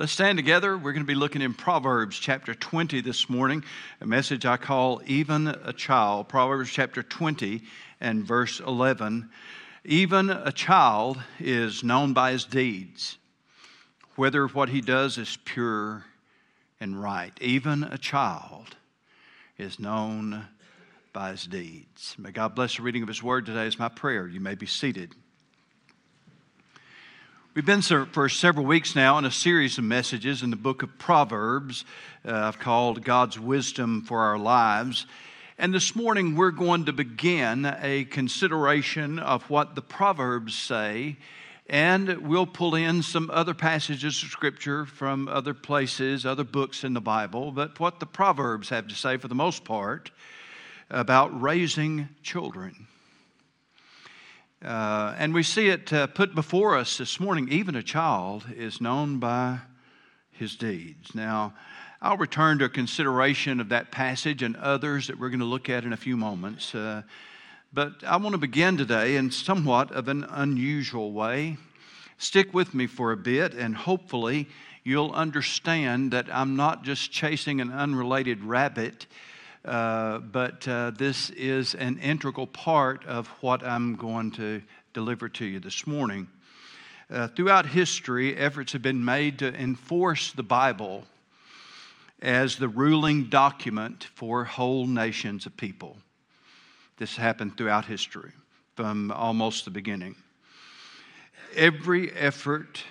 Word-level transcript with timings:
Let's 0.00 0.12
stand 0.12 0.38
together. 0.38 0.78
We're 0.78 0.94
going 0.94 1.04
to 1.04 1.06
be 1.06 1.14
looking 1.14 1.42
in 1.42 1.52
Proverbs 1.52 2.18
chapter 2.18 2.54
20 2.54 3.02
this 3.02 3.28
morning, 3.28 3.62
a 4.00 4.06
message 4.06 4.46
I 4.46 4.56
call 4.56 5.02
Even 5.04 5.48
a 5.48 5.74
Child. 5.74 6.26
Proverbs 6.26 6.70
chapter 6.70 7.02
20 7.02 7.60
and 8.00 8.24
verse 8.24 8.60
11. 8.60 9.28
Even 9.84 10.30
a 10.30 10.52
child 10.52 11.20
is 11.38 11.84
known 11.84 12.14
by 12.14 12.32
his 12.32 12.46
deeds, 12.46 13.18
whether 14.16 14.46
what 14.46 14.70
he 14.70 14.80
does 14.80 15.18
is 15.18 15.36
pure 15.44 16.06
and 16.80 17.02
right. 17.02 17.34
Even 17.42 17.84
a 17.84 17.98
child 17.98 18.76
is 19.58 19.78
known 19.78 20.46
by 21.12 21.32
his 21.32 21.44
deeds. 21.44 22.14
May 22.16 22.30
God 22.30 22.54
bless 22.54 22.76
the 22.76 22.82
reading 22.82 23.02
of 23.02 23.08
his 23.08 23.22
word 23.22 23.44
today, 23.44 23.66
is 23.66 23.78
my 23.78 23.90
prayer. 23.90 24.26
You 24.26 24.40
may 24.40 24.54
be 24.54 24.64
seated. 24.64 25.14
We've 27.52 27.66
been 27.66 27.82
for 27.82 28.28
several 28.28 28.64
weeks 28.64 28.94
now 28.94 29.18
in 29.18 29.24
a 29.24 29.30
series 29.32 29.76
of 29.76 29.82
messages 29.82 30.44
in 30.44 30.50
the 30.50 30.56
book 30.56 30.84
of 30.84 30.98
Proverbs 30.98 31.84
uh, 32.24 32.32
I've 32.32 32.60
called 32.60 33.02
God's 33.02 33.40
Wisdom 33.40 34.02
for 34.02 34.20
Our 34.20 34.38
Lives. 34.38 35.04
And 35.58 35.74
this 35.74 35.96
morning 35.96 36.36
we're 36.36 36.52
going 36.52 36.84
to 36.84 36.92
begin 36.92 37.66
a 37.82 38.04
consideration 38.04 39.18
of 39.18 39.50
what 39.50 39.74
the 39.74 39.82
Proverbs 39.82 40.56
say, 40.56 41.16
and 41.68 42.18
we'll 42.18 42.46
pull 42.46 42.76
in 42.76 43.02
some 43.02 43.28
other 43.32 43.52
passages 43.52 44.22
of 44.22 44.28
Scripture 44.28 44.86
from 44.86 45.26
other 45.26 45.52
places, 45.52 46.24
other 46.24 46.44
books 46.44 46.84
in 46.84 46.94
the 46.94 47.00
Bible, 47.00 47.50
but 47.50 47.80
what 47.80 47.98
the 47.98 48.06
Proverbs 48.06 48.68
have 48.68 48.86
to 48.86 48.94
say 48.94 49.16
for 49.16 49.26
the 49.26 49.34
most 49.34 49.64
part 49.64 50.12
about 50.88 51.42
raising 51.42 52.10
children. 52.22 52.86
Uh, 54.62 55.14
and 55.16 55.32
we 55.32 55.42
see 55.42 55.68
it 55.68 55.90
uh, 55.90 56.06
put 56.06 56.34
before 56.34 56.76
us 56.76 56.98
this 56.98 57.18
morning 57.18 57.48
even 57.50 57.74
a 57.74 57.82
child 57.82 58.44
is 58.54 58.78
known 58.78 59.18
by 59.18 59.58
his 60.32 60.54
deeds. 60.54 61.14
Now, 61.14 61.54
I'll 62.02 62.18
return 62.18 62.58
to 62.58 62.66
a 62.66 62.68
consideration 62.68 63.60
of 63.60 63.70
that 63.70 63.90
passage 63.90 64.42
and 64.42 64.56
others 64.56 65.06
that 65.06 65.18
we're 65.18 65.30
going 65.30 65.40
to 65.40 65.46
look 65.46 65.70
at 65.70 65.84
in 65.84 65.94
a 65.94 65.96
few 65.96 66.14
moments. 66.14 66.74
Uh, 66.74 67.02
but 67.72 68.04
I 68.04 68.18
want 68.18 68.34
to 68.34 68.38
begin 68.38 68.76
today 68.76 69.16
in 69.16 69.30
somewhat 69.30 69.92
of 69.92 70.08
an 70.08 70.24
unusual 70.24 71.12
way. 71.12 71.56
Stick 72.18 72.52
with 72.52 72.74
me 72.74 72.86
for 72.86 73.12
a 73.12 73.16
bit, 73.16 73.54
and 73.54 73.74
hopefully, 73.74 74.46
you'll 74.84 75.12
understand 75.12 76.12
that 76.12 76.26
I'm 76.30 76.54
not 76.56 76.84
just 76.84 77.10
chasing 77.10 77.62
an 77.62 77.72
unrelated 77.72 78.44
rabbit 78.44 79.06
but 79.62 80.66
uh, 80.66 80.90
this 80.96 81.30
is 81.30 81.74
an 81.74 81.98
integral 81.98 82.46
part 82.46 83.04
of 83.06 83.28
what 83.40 83.62
I'm 83.64 83.96
going 83.96 84.30
to 84.32 84.62
deliver 84.92 85.28
to 85.28 85.44
you 85.44 85.60
this 85.60 85.86
morning. 85.86 86.28
Uh, 87.10 87.28
throughout 87.28 87.66
history, 87.66 88.36
efforts 88.36 88.72
have 88.72 88.82
been 88.82 89.04
made 89.04 89.38
to 89.40 89.52
enforce 89.54 90.32
the 90.32 90.42
Bible 90.42 91.04
as 92.22 92.56
the 92.56 92.68
ruling 92.68 93.24
document 93.24 94.04
for 94.14 94.44
whole 94.44 94.86
nations 94.86 95.46
of 95.46 95.56
people. 95.56 95.96
This 96.98 97.16
happened 97.16 97.56
throughout 97.56 97.86
history 97.86 98.30
from 98.76 99.10
almost 99.10 99.64
the 99.64 99.70
beginning. 99.70 100.14
Every 101.56 102.12
effort 102.12 102.84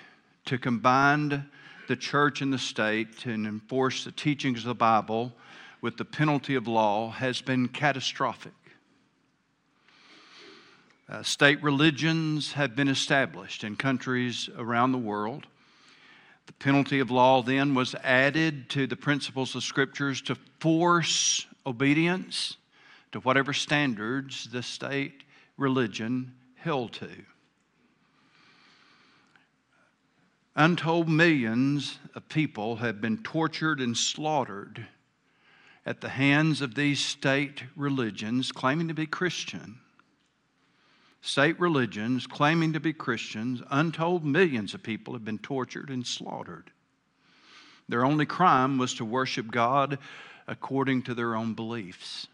to 0.45 0.57
combine 0.57 1.45
the 1.87 1.95
church 1.95 2.41
and 2.41 2.51
the 2.51 2.57
state 2.57 3.25
and 3.25 3.47
enforce 3.47 4.03
the 4.03 4.11
teachings 4.11 4.59
of 4.59 4.65
the 4.65 4.75
Bible 4.75 5.31
with 5.81 5.97
the 5.97 6.05
penalty 6.05 6.55
of 6.55 6.67
law 6.67 7.11
has 7.11 7.41
been 7.41 7.67
catastrophic. 7.67 8.53
Uh, 11.07 11.23
state 11.23 11.61
religions 11.63 12.53
have 12.53 12.75
been 12.75 12.87
established 12.87 13.63
in 13.63 13.75
countries 13.75 14.49
around 14.57 14.91
the 14.91 14.97
world. 14.97 15.47
The 16.45 16.53
penalty 16.53 16.99
of 16.99 17.09
law 17.09 17.41
then 17.41 17.73
was 17.73 17.95
added 18.03 18.69
to 18.71 18.85
the 18.87 18.95
principles 18.95 19.55
of 19.55 19.63
scriptures 19.63 20.21
to 20.23 20.35
force 20.59 21.47
obedience 21.65 22.57
to 23.11 23.19
whatever 23.21 23.53
standards 23.53 24.49
the 24.51 24.61
state 24.61 25.23
religion 25.57 26.33
held 26.55 26.93
to. 26.93 27.09
Untold 30.55 31.07
millions 31.07 31.99
of 32.15 32.27
people 32.29 32.75
have 32.77 32.99
been 32.99 33.17
tortured 33.23 33.79
and 33.79 33.95
slaughtered 33.95 34.85
at 35.85 36.01
the 36.01 36.09
hands 36.09 36.61
of 36.61 36.75
these 36.75 36.99
state 36.99 37.63
religions 37.75 38.51
claiming 38.51 38.87
to 38.87 38.93
be 38.93 39.05
Christian. 39.05 39.79
State 41.21 41.59
religions 41.59 42.27
claiming 42.27 42.73
to 42.73 42.79
be 42.79 42.93
Christians, 42.93 43.61
untold 43.69 44.23
millions 44.23 44.73
of 44.73 44.83
people 44.83 45.13
have 45.13 45.25
been 45.25 45.39
tortured 45.39 45.89
and 45.89 46.05
slaughtered. 46.05 46.71
Their 47.89 48.05
only 48.05 48.25
crime 48.25 48.77
was 48.77 48.93
to 48.95 49.05
worship 49.05 49.51
God 49.51 49.97
according 50.47 51.03
to 51.03 51.13
their 51.13 51.35
own 51.35 51.53
beliefs. 51.53 52.27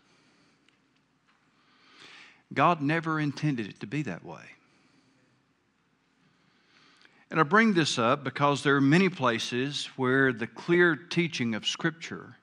God 2.54 2.82
never 2.82 3.20
intended 3.20 3.68
it 3.68 3.80
to 3.80 3.88
be 3.88 4.04
that 4.04 4.24
way. 4.24 4.44
And 7.32 7.40
I 7.40 7.44
bring 7.44 7.74
this 7.74 7.98
up 7.98 8.24
because 8.24 8.62
there 8.62 8.76
are 8.76 8.82
many 8.82 9.10
places 9.10 9.88
where 9.96 10.32
the 10.32 10.48
clear 10.48 10.96
teaching 10.96 11.56
of 11.56 11.66
Scripture 11.66 12.38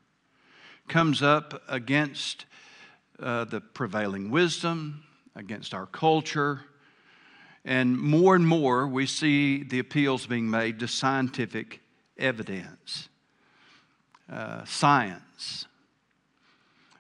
comes 0.89 1.23
up 1.23 1.63
against 1.69 2.47
uh, 3.19 3.45
the 3.45 3.61
prevailing 3.61 4.31
wisdom, 4.31 5.03
against 5.35 5.75
our 5.75 5.87
culture. 5.87 6.63
And 7.65 7.99
more 7.99 8.35
and 8.35 8.47
more, 8.47 8.87
we 8.87 9.07
see 9.07 9.63
the 9.63 9.79
appeals 9.79 10.27
being 10.27 10.51
made 10.51 10.81
to 10.81 10.89
scientific 10.89 11.81
evidence, 12.19 13.09
uh, 14.31 14.65
science. 14.65 15.67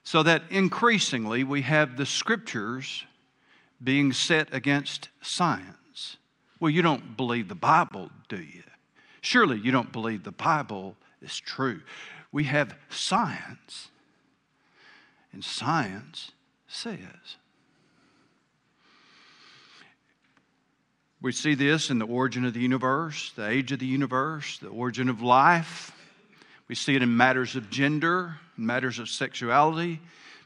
So 0.04 0.22
that 0.22 0.42
increasingly 0.50 1.44
we 1.44 1.62
have 1.62 1.97
the 1.97 2.06
scriptures 2.06 3.04
being 3.82 4.12
set 4.12 4.53
against 4.54 5.09
science. 5.21 6.16
Well, 6.60 6.71
you 6.71 6.82
don't 6.82 7.16
believe 7.16 7.48
the 7.48 7.54
Bible, 7.56 8.10
do 8.28 8.41
you? 8.41 8.62
Surely 9.21 9.59
you 9.59 9.72
don't 9.72 9.91
believe 9.91 10.22
the 10.22 10.32
Bible 10.32 10.97
is 11.21 11.38
true 11.38 11.81
we 12.32 12.44
have 12.44 12.75
science. 12.88 13.88
And 15.32 15.44
science 15.44 16.32
says. 16.66 17.37
We 21.21 21.31
see 21.31 21.54
this 21.54 21.91
in 21.91 21.98
the 21.98 22.06
origin 22.06 22.44
of 22.44 22.53
the 22.53 22.60
universe, 22.60 23.32
the 23.37 23.48
age 23.48 23.71
of 23.71 23.78
the 23.78 23.87
universe, 23.87 24.59
the 24.59 24.69
origin 24.69 25.09
of 25.09 25.22
life. 25.22 25.92
We 26.69 26.75
see 26.75 26.97
it 26.97 27.03
in 27.03 27.16
matters 27.16 27.54
of 27.54 27.71
gender, 27.71 28.37
matters 28.56 28.98
of 28.98 29.09
sexuality, 29.09 30.00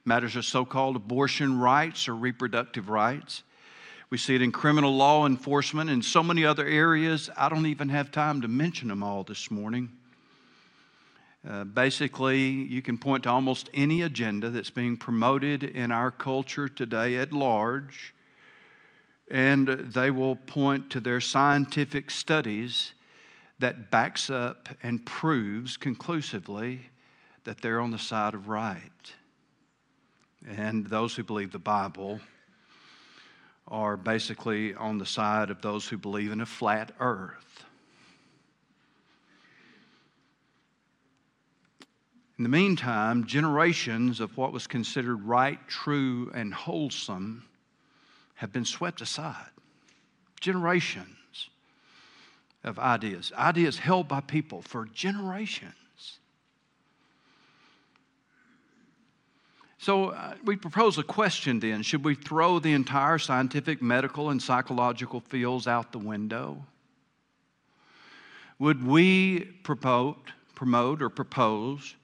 matters 0.04 0.36
of 0.36 0.44
so 0.44 0.64
called 0.64 0.96
abortion 0.96 1.58
rights 1.58 2.08
or 2.08 2.14
reproductive 2.14 2.90
rights. 2.90 3.42
We 4.10 4.18
see 4.18 4.34
it 4.34 4.42
in 4.42 4.52
criminal 4.52 4.94
law 4.94 5.26
enforcement 5.26 5.88
and 5.88 6.04
so 6.04 6.22
many 6.22 6.44
other 6.44 6.66
areas. 6.66 7.30
I 7.36 7.48
don't 7.48 7.66
even 7.66 7.88
have 7.88 8.12
time 8.12 8.42
to 8.42 8.48
mention 8.48 8.88
them 8.88 9.02
all 9.02 9.24
this 9.24 9.50
morning. 9.50 9.90
Uh, 11.48 11.62
basically, 11.62 12.40
you 12.40 12.82
can 12.82 12.98
point 12.98 13.22
to 13.22 13.30
almost 13.30 13.70
any 13.72 14.02
agenda 14.02 14.50
that's 14.50 14.70
being 14.70 14.96
promoted 14.96 15.62
in 15.62 15.92
our 15.92 16.10
culture 16.10 16.68
today 16.68 17.16
at 17.16 17.32
large, 17.32 18.14
and 19.30 19.68
they 19.68 20.10
will 20.10 20.34
point 20.34 20.90
to 20.90 20.98
their 20.98 21.20
scientific 21.20 22.10
studies 22.10 22.94
that 23.60 23.92
backs 23.92 24.28
up 24.28 24.68
and 24.82 25.06
proves 25.06 25.76
conclusively 25.76 26.80
that 27.44 27.60
they're 27.60 27.80
on 27.80 27.92
the 27.92 27.98
side 27.98 28.34
of 28.34 28.48
right. 28.48 29.14
And 30.48 30.86
those 30.86 31.14
who 31.14 31.22
believe 31.22 31.52
the 31.52 31.58
Bible 31.60 32.20
are 33.68 33.96
basically 33.96 34.74
on 34.74 34.98
the 34.98 35.06
side 35.06 35.50
of 35.50 35.62
those 35.62 35.88
who 35.88 35.96
believe 35.96 36.32
in 36.32 36.40
a 36.40 36.46
flat 36.46 36.92
earth. 36.98 37.65
In 42.38 42.42
the 42.42 42.50
meantime, 42.50 43.24
generations 43.24 44.20
of 44.20 44.36
what 44.36 44.52
was 44.52 44.66
considered 44.66 45.22
right, 45.22 45.58
true, 45.68 46.30
and 46.34 46.52
wholesome 46.52 47.44
have 48.34 48.52
been 48.52 48.66
swept 48.66 49.00
aside. 49.00 49.50
Generations 50.40 51.48
of 52.62 52.78
ideas, 52.78 53.32
ideas 53.36 53.78
held 53.78 54.08
by 54.08 54.20
people 54.20 54.60
for 54.60 54.84
generations. 54.86 55.72
So 59.78 60.10
uh, 60.10 60.34
we 60.44 60.56
propose 60.56 60.98
a 60.98 61.02
question 61.04 61.60
then 61.60 61.82
should 61.82 62.04
we 62.04 62.16
throw 62.16 62.58
the 62.58 62.72
entire 62.72 63.18
scientific, 63.18 63.80
medical, 63.80 64.30
and 64.30 64.42
psychological 64.42 65.20
fields 65.20 65.66
out 65.66 65.92
the 65.92 65.98
window? 65.98 66.66
Would 68.58 68.84
we 68.84 69.40
promote, 69.62 70.32
promote 70.54 71.00
or 71.00 71.08
propose 71.08 71.94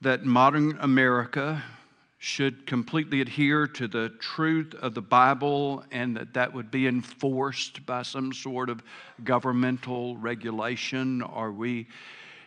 that 0.00 0.24
modern 0.24 0.76
America 0.80 1.62
should 2.18 2.66
completely 2.66 3.20
adhere 3.20 3.66
to 3.66 3.86
the 3.86 4.08
truth 4.20 4.74
of 4.80 4.94
the 4.94 5.02
Bible 5.02 5.84
and 5.90 6.16
that 6.16 6.34
that 6.34 6.52
would 6.52 6.70
be 6.70 6.86
enforced 6.86 7.84
by 7.86 8.02
some 8.02 8.32
sort 8.32 8.68
of 8.70 8.82
governmental 9.24 10.16
regulation? 10.16 11.22
Are 11.22 11.52
we 11.52 11.86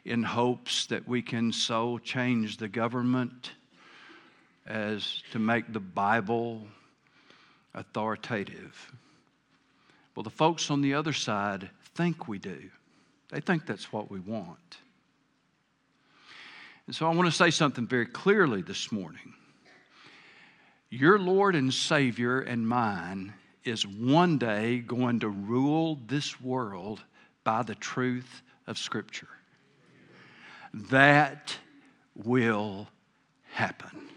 in 0.05 0.23
hopes 0.23 0.85
that 0.87 1.07
we 1.07 1.21
can 1.21 1.51
so 1.51 1.97
change 1.99 2.57
the 2.57 2.67
government 2.67 3.51
as 4.67 5.23
to 5.31 5.39
make 5.39 5.71
the 5.71 5.79
Bible 5.79 6.67
authoritative? 7.73 8.91
Well, 10.15 10.23
the 10.23 10.29
folks 10.29 10.69
on 10.69 10.81
the 10.81 10.93
other 10.95 11.13
side 11.13 11.69
think 11.95 12.27
we 12.27 12.39
do. 12.39 12.69
They 13.29 13.39
think 13.39 13.65
that's 13.65 13.93
what 13.93 14.09
we 14.09 14.19
want. 14.19 14.77
And 16.89 16.95
so 16.95 17.05
I 17.05 17.13
want 17.13 17.27
to 17.27 17.31
say 17.31 17.51
something 17.51 17.85
very 17.85 18.07
clearly 18.07 18.63
this 18.63 18.91
morning. 18.91 19.35
Your 20.89 21.19
Lord 21.19 21.55
and 21.55 21.71
Savior 21.71 22.39
and 22.39 22.67
mine 22.67 23.35
is 23.63 23.85
one 23.85 24.39
day 24.39 24.79
going 24.79 25.19
to 25.19 25.29
rule 25.29 25.99
this 26.07 26.41
world 26.41 27.03
by 27.43 27.61
the 27.61 27.75
truth 27.75 28.41
of 28.65 28.79
Scripture. 28.79 29.27
That 30.73 31.55
will 32.15 32.87
happen. 33.51 34.09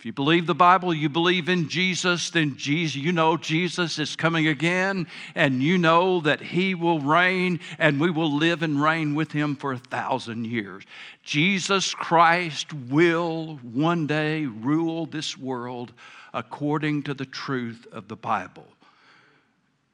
If 0.00 0.06
you 0.06 0.14
believe 0.14 0.46
the 0.46 0.54
Bible, 0.54 0.94
you 0.94 1.10
believe 1.10 1.50
in 1.50 1.68
Jesus, 1.68 2.30
then 2.30 2.56
Jesus, 2.56 2.96
you 2.96 3.12
know 3.12 3.36
Jesus 3.36 3.98
is 3.98 4.16
coming 4.16 4.46
again, 4.46 5.06
and 5.34 5.62
you 5.62 5.76
know 5.76 6.22
that 6.22 6.40
He 6.40 6.74
will 6.74 7.00
reign, 7.00 7.60
and 7.78 8.00
we 8.00 8.10
will 8.10 8.34
live 8.34 8.62
and 8.62 8.80
reign 8.80 9.14
with 9.14 9.32
Him 9.32 9.56
for 9.56 9.74
a 9.74 9.78
thousand 9.78 10.46
years. 10.46 10.84
Jesus 11.22 11.92
Christ 11.92 12.72
will 12.72 13.60
one 13.62 14.06
day 14.06 14.46
rule 14.46 15.04
this 15.04 15.36
world 15.36 15.92
according 16.32 17.02
to 17.02 17.12
the 17.12 17.26
truth 17.26 17.86
of 17.92 18.08
the 18.08 18.16
Bible. 18.16 18.68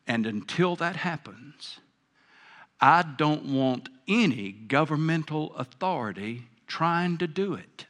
And 0.07 0.25
until 0.25 0.77
that 0.77 0.95
happens, 0.95 1.81
I 2.81 3.03
don't 3.03 3.47
want 3.47 3.89
any 4.07 4.53
governmental 4.53 5.53
authority 5.57 6.45
trying 6.69 7.19
to 7.19 7.27
do 7.27 7.55
it. 7.55 7.87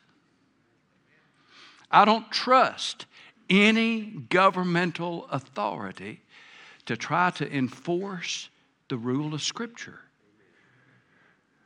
I 1.96 2.04
don't 2.04 2.30
trust 2.30 3.06
any 3.48 4.02
governmental 4.28 5.26
authority 5.30 6.20
to 6.84 6.94
try 6.94 7.30
to 7.30 7.50
enforce 7.50 8.50
the 8.90 8.98
rule 8.98 9.32
of 9.32 9.40
Scripture. 9.40 10.00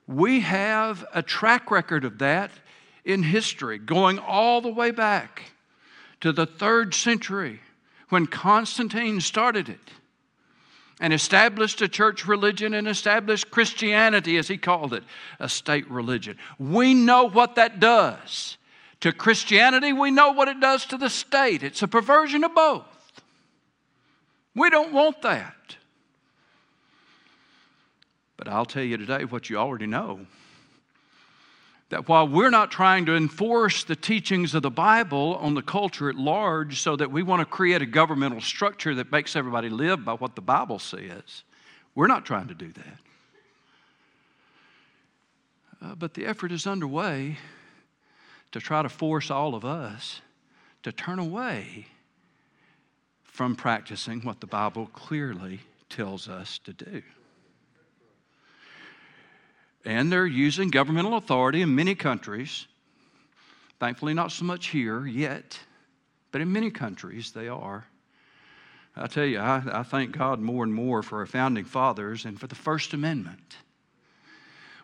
We 0.07 0.39
have 0.39 1.05
a 1.13 1.21
track 1.21 1.73
record 1.73 2.05
of 2.05 2.19
that 2.19 2.53
in 3.05 3.25
history, 3.25 3.79
going 3.79 4.21
all 4.21 4.61
the 4.61 4.73
way 4.73 4.93
back 4.93 5.51
to 6.21 6.31
the 6.31 6.47
third 6.47 6.95
century 6.95 7.59
when 8.11 8.29
Constantine 8.29 9.21
started 9.21 9.69
it 9.69 9.91
and 11.01 11.13
established 11.13 11.83
a 11.83 11.89
church 11.89 12.29
religion 12.29 12.73
and 12.75 12.87
established 12.87 13.51
Christianity, 13.51 14.37
as 14.37 14.47
he 14.47 14.59
called 14.59 14.95
it, 14.95 15.03
a 15.41 15.49
state 15.49 15.91
religion. 15.91 16.39
We 16.57 16.95
know 16.95 17.29
what 17.29 17.57
that 17.57 17.81
does 17.81 18.59
to 19.01 19.13
Christianity, 19.13 19.93
we 19.93 20.11
know 20.11 20.33
what 20.33 20.49
it 20.49 20.61
does 20.61 20.85
to 20.87 20.99
the 20.99 21.11
state. 21.11 21.63
It's 21.63 21.83
a 21.83 21.89
perversion 21.89 22.45
of 22.45 22.55
both. 22.55 22.85
We 24.55 24.71
don't 24.71 24.93
want 24.93 25.23
that. 25.23 25.55
But 28.37 28.49
I'll 28.49 28.65
tell 28.65 28.83
you 28.83 28.97
today 28.97 29.25
what 29.25 29.51
you 29.51 29.57
already 29.59 29.87
know 29.87 30.21
that 31.91 32.09
while 32.09 32.27
we're 32.27 32.51
not 32.51 32.71
trying 32.71 33.05
to 33.07 33.17
enforce 33.17 33.85
the 33.85 33.97
teachings 33.97 34.55
of 34.55 34.63
the 34.63 34.71
Bible 34.71 35.37
on 35.41 35.55
the 35.55 35.63
culture 35.63 36.09
at 36.09 36.15
large 36.15 36.81
so 36.81 36.95
that 36.97 37.11
we 37.11 37.23
want 37.23 37.41
to 37.41 37.45
create 37.45 37.83
a 37.83 37.87
governmental 37.87 38.41
structure 38.41 38.95
that 38.95 39.11
makes 39.11 39.35
everybody 39.35 39.69
live 39.69 40.05
by 40.05 40.13
what 40.13 40.37
the 40.37 40.41
Bible 40.41 40.79
says, 40.79 41.43
we're 41.97 42.07
not 42.07 42.25
trying 42.25 42.47
to 42.47 42.55
do 42.55 42.73
that. 42.73 42.99
Uh, 45.83 45.95
but 45.97 46.15
the 46.15 46.27
effort 46.27 46.53
is 46.53 46.67
underway 46.67 47.37
to 48.53 48.61
try 48.61 48.83
to 48.83 48.89
force 48.89 49.31
all 49.31 49.55
of 49.55 49.65
us 49.65 50.21
to 50.83 50.93
turn 50.93 51.19
away 51.19 51.87
from 53.23 53.55
practicing 53.55 54.21
what 54.23 54.41
the 54.41 54.47
Bible 54.47 54.87
clearly 54.93 55.61
tells 55.89 56.29
us 56.29 56.59
to 56.65 56.73
do. 56.73 57.03
And 59.85 60.13
they're 60.13 60.27
using 60.27 60.69
governmental 60.69 61.17
authority 61.17 61.63
in 61.63 61.75
many 61.75 61.95
countries. 61.95 62.67
Thankfully, 63.79 64.13
not 64.13 64.31
so 64.33 64.45
much 64.45 64.69
here 64.69 65.07
yet, 65.07 65.59
but 66.33 66.41
in 66.41 66.53
many 66.53 66.71
countries 66.71 67.33
they 67.33 67.49
are. 67.49 67.87
I 68.95 69.07
tell 69.07 69.25
you, 69.25 69.39
I, 69.39 69.63
I 69.73 69.83
thank 69.85 70.13
God 70.13 70.41
more 70.41 70.65
and 70.65 70.75
more 70.75 71.03
for 71.03 71.21
our 71.21 71.27
founding 71.27 71.65
fathers 71.65 72.25
and 72.25 72.39
for 72.39 72.47
the 72.47 72.55
First 72.55 72.93
Amendment 72.93 73.57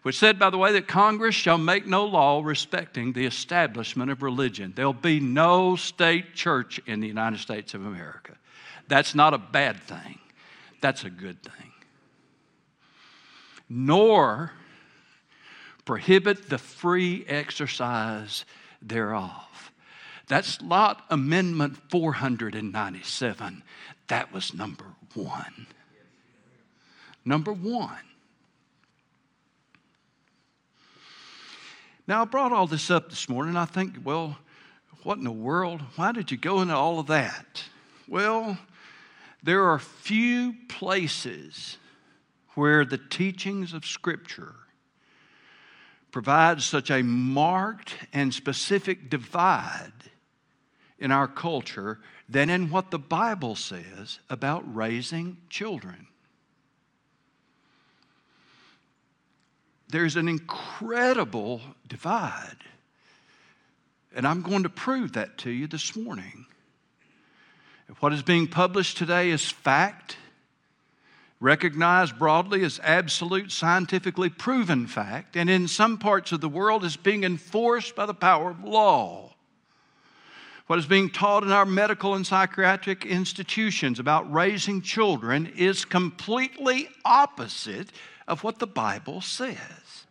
which 0.06 0.20
said, 0.20 0.38
by 0.38 0.50
the 0.50 0.56
way, 0.56 0.70
that 0.70 0.87
Congress 0.87 1.35
shall 1.35 1.58
make 1.58 1.85
no 1.85 2.05
law 2.05 2.41
respecting 2.41 3.12
the 3.12 3.26
establishment 3.26 4.08
of 4.08 4.23
religion. 4.23 4.73
There'll 4.76 4.93
be 4.93 5.19
no 5.19 5.75
state 5.75 6.32
church 6.32 6.81
in 6.87 7.00
the 7.00 7.08
United 7.08 7.41
States 7.41 7.75
of 7.75 7.85
America. 7.85 8.37
That's 8.87 9.17
not 9.17 9.35
a 9.35 9.38
bad 9.38 9.82
thing, 9.82 10.20
that's 10.81 11.03
a 11.03 11.11
good 11.11 11.43
thing. 11.43 11.73
Nor 13.69 14.53
prohibit 15.85 16.50
the 16.50 16.58
free 16.58 17.25
exercise 17.26 18.44
thereof. 18.81 19.73
That's 20.29 20.62
Lot 20.62 21.05
Amendment 21.11 21.79
497. 21.91 23.64
That 24.06 24.32
was 24.32 24.55
number 24.55 24.87
one. 25.14 25.67
Number 27.25 27.53
one. 27.53 27.99
Now, 32.08 32.23
I 32.23 32.25
brought 32.25 32.53
all 32.53 32.69
this 32.69 32.91
up 32.91 33.11
this 33.11 33.29
morning. 33.29 33.56
I 33.56 33.64
think, 33.64 33.97
well, 34.05 34.38
what 35.03 35.19
in 35.19 35.25
the 35.25 35.32
world? 35.32 35.82
Why 35.97 36.12
did 36.12 36.31
you 36.31 36.37
go 36.37 36.61
into 36.61 36.75
all 36.75 37.00
of 37.00 37.08
that? 37.08 37.64
Well, 38.06 38.58
there 39.43 39.64
are 39.64 39.79
few 39.79 40.55
places 40.69 41.79
where 42.55 42.85
the 42.85 42.99
teachings 42.99 43.73
of 43.73 43.85
Scripture 43.85 44.55
provide 46.12 46.62
such 46.62 46.91
a 46.91 47.03
marked 47.03 47.94
and 48.12 48.32
specific 48.32 49.11
divide 49.11 49.93
in 50.99 51.11
our 51.11 51.29
culture 51.29 51.99
than 52.29 52.50
in 52.50 52.70
what 52.70 52.91
the 52.91 52.99
Bible 52.99 53.56
says 53.56 54.20
about 54.31 54.62
raising 54.75 55.37
children. 55.50 56.06
There's 59.88 60.17
an 60.17 60.29
incredible 60.29 61.60
divide. 61.87 62.56
And 64.15 64.27
I'm 64.27 64.43
going 64.43 64.63
to 64.63 64.69
prove 64.69 65.13
that 65.13 65.39
to 65.39 65.51
you 65.51 65.67
this 65.67 65.94
morning. 65.94 66.46
What 68.01 68.13
is 68.13 68.22
being 68.22 68.49
published 68.49 68.96
today 68.96 69.31
is 69.31 69.49
fact, 69.49 70.17
recognized 71.39 72.19
broadly 72.19 72.65
as 72.65 72.81
absolute 72.82 73.53
scientifically 73.53 74.29
proven 74.29 74.87
fact, 74.87 75.37
and 75.37 75.49
in 75.49 75.69
some 75.69 75.99
parts 75.99 76.32
of 76.32 76.41
the 76.41 76.49
world 76.49 76.84
is 76.84 76.96
being 76.96 77.25
enforced 77.25 77.94
by 77.94 78.06
the 78.06 78.15
power 78.15 78.51
of 78.51 78.65
law. 78.65 79.34
What 80.67 80.81
is 80.81 80.87
being 80.87 81.10
taught 81.10 81.44
in 81.44 81.53
our 81.53 81.65
medical 81.65 82.15
and 82.15 82.27
psychiatric 82.27 83.06
institutions 83.06 84.01
about 84.01 84.32
raising 84.32 84.82
children 84.82 85.46
is 85.56 85.84
completely 85.84 86.89
opposite 87.05 87.91
of 88.27 88.43
what 88.43 88.59
the 88.59 88.67
Bible 88.67 89.21
says. 89.21 90.06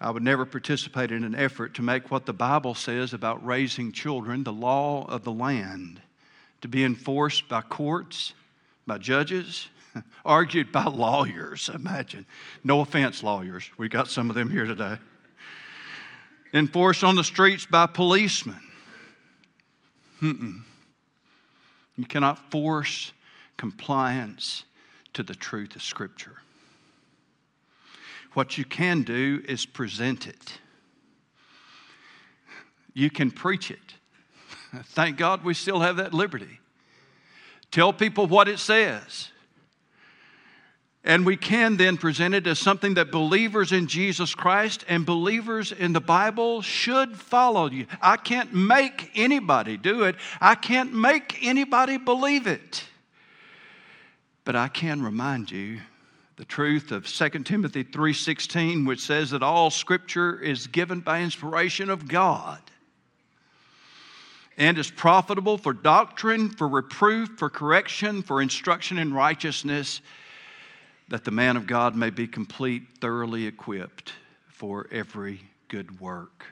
I 0.00 0.10
would 0.10 0.22
never 0.22 0.44
participate 0.44 1.10
in 1.10 1.24
an 1.24 1.34
effort 1.34 1.74
to 1.74 1.82
make 1.82 2.10
what 2.10 2.24
the 2.24 2.32
Bible 2.32 2.74
says 2.74 3.12
about 3.12 3.44
raising 3.44 3.90
children 3.90 4.44
the 4.44 4.52
law 4.52 5.04
of 5.08 5.24
the 5.24 5.32
land, 5.32 6.00
to 6.60 6.68
be 6.68 6.84
enforced 6.84 7.48
by 7.48 7.62
courts, 7.62 8.32
by 8.86 8.98
judges, 8.98 9.68
argued 10.24 10.70
by 10.70 10.84
lawyers. 10.84 11.68
Imagine. 11.72 12.26
No 12.62 12.80
offense, 12.80 13.24
lawyers. 13.24 13.68
We 13.76 13.88
got 13.88 14.08
some 14.08 14.30
of 14.30 14.36
them 14.36 14.50
here 14.50 14.66
today. 14.66 14.98
Enforced 16.54 17.02
on 17.02 17.16
the 17.16 17.24
streets 17.24 17.66
by 17.66 17.86
policemen. 17.86 18.60
Mm-mm. 20.22 20.62
You 21.98 22.06
cannot 22.06 22.50
force 22.50 23.12
compliance 23.56 24.64
to 25.12 25.24
the 25.24 25.34
truth 25.34 25.74
of 25.74 25.82
Scripture. 25.82 26.36
What 28.34 28.56
you 28.56 28.64
can 28.64 29.02
do 29.02 29.42
is 29.46 29.66
present 29.66 30.28
it. 30.28 30.58
You 32.94 33.10
can 33.10 33.32
preach 33.32 33.70
it. 33.72 33.94
Thank 34.84 35.16
God 35.16 35.42
we 35.42 35.54
still 35.54 35.80
have 35.80 35.96
that 35.96 36.14
liberty. 36.14 36.60
Tell 37.72 37.92
people 37.92 38.26
what 38.26 38.46
it 38.48 38.60
says. 38.60 39.30
And 41.08 41.24
we 41.24 41.38
can 41.38 41.78
then 41.78 41.96
present 41.96 42.34
it 42.34 42.46
as 42.46 42.58
something 42.58 42.94
that 42.94 43.10
believers 43.10 43.72
in 43.72 43.86
Jesus 43.86 44.34
Christ 44.34 44.84
and 44.88 45.06
believers 45.06 45.72
in 45.72 45.94
the 45.94 46.02
Bible 46.02 46.60
should 46.60 47.16
follow. 47.16 47.70
You. 47.70 47.86
I 48.02 48.18
can't 48.18 48.52
make 48.52 49.10
anybody 49.14 49.78
do 49.78 50.02
it. 50.02 50.16
I 50.38 50.54
can't 50.54 50.92
make 50.92 51.38
anybody 51.40 51.96
believe 51.96 52.46
it. 52.46 52.84
But 54.44 54.54
I 54.54 54.68
can 54.68 55.00
remind 55.00 55.50
you 55.50 55.80
the 56.36 56.44
truth 56.44 56.92
of 56.92 57.08
2 57.08 57.46
Timothy 57.46 57.84
3:16 57.84 58.84
which 58.84 59.00
says 59.00 59.30
that 59.30 59.42
all 59.42 59.70
scripture 59.70 60.38
is 60.38 60.66
given 60.66 61.00
by 61.00 61.22
inspiration 61.22 61.88
of 61.88 62.06
God 62.06 62.60
and 64.58 64.76
is 64.76 64.90
profitable 64.90 65.56
for 65.56 65.72
doctrine, 65.72 66.50
for 66.50 66.68
reproof, 66.68 67.30
for 67.38 67.48
correction, 67.48 68.22
for 68.22 68.42
instruction 68.42 68.98
in 68.98 69.14
righteousness 69.14 70.02
that 71.08 71.24
the 71.24 71.30
man 71.30 71.56
of 71.56 71.66
God 71.66 71.96
may 71.96 72.10
be 72.10 72.26
complete, 72.26 72.82
thoroughly 73.00 73.46
equipped 73.46 74.12
for 74.48 74.86
every 74.90 75.40
good 75.68 76.00
work. 76.00 76.44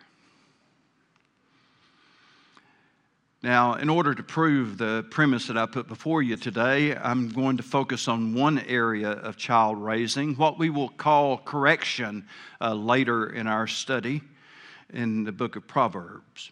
Now, 3.42 3.74
in 3.74 3.88
order 3.88 4.14
to 4.14 4.22
prove 4.22 4.78
the 4.78 5.06
premise 5.10 5.46
that 5.46 5.58
I 5.58 5.66
put 5.66 5.86
before 5.86 6.22
you 6.22 6.36
today, 6.36 6.96
I'm 6.96 7.28
going 7.28 7.58
to 7.58 7.62
focus 7.62 8.08
on 8.08 8.34
one 8.34 8.58
area 8.60 9.10
of 9.10 9.36
child 9.36 9.78
raising, 9.78 10.34
what 10.34 10.58
we 10.58 10.70
will 10.70 10.88
call 10.88 11.38
correction 11.38 12.26
uh, 12.60 12.74
later 12.74 13.28
in 13.28 13.46
our 13.46 13.66
study 13.66 14.22
in 14.92 15.24
the 15.24 15.32
book 15.32 15.54
of 15.54 15.66
Proverbs. 15.68 16.50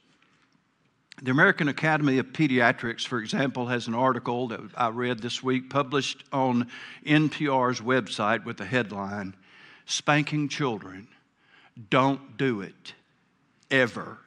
The 1.22 1.30
American 1.30 1.68
Academy 1.68 2.18
of 2.18 2.32
Pediatrics, 2.32 3.06
for 3.06 3.20
example, 3.20 3.66
has 3.66 3.86
an 3.86 3.94
article 3.94 4.48
that 4.48 4.60
I 4.76 4.88
read 4.88 5.20
this 5.20 5.42
week 5.42 5.70
published 5.70 6.24
on 6.32 6.68
NPR's 7.06 7.80
website 7.80 8.44
with 8.44 8.56
the 8.56 8.64
headline 8.64 9.34
Spanking 9.86 10.48
Children. 10.48 11.06
Don't 11.88 12.36
do 12.36 12.62
it 12.62 12.94
ever. 13.70 14.18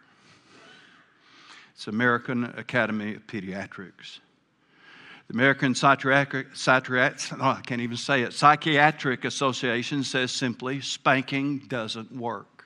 It's 1.73 1.87
American 1.87 2.45
Academy 2.57 3.15
of 3.15 3.27
Pediatrics. 3.27 4.19
The 5.27 5.33
American 5.33 5.75
Psychiatric, 5.75 6.55
Psychiatric 6.55 7.41
oh, 7.41 7.49
I 7.49 7.61
can't 7.61 7.81
even 7.81 7.97
say 7.97 8.21
it, 8.21 8.31
Psychiatric 8.31 9.25
Association 9.25 10.03
says 10.03 10.31
simply 10.31 10.79
spanking 10.79 11.59
doesn't 11.67 12.13
work. 12.13 12.56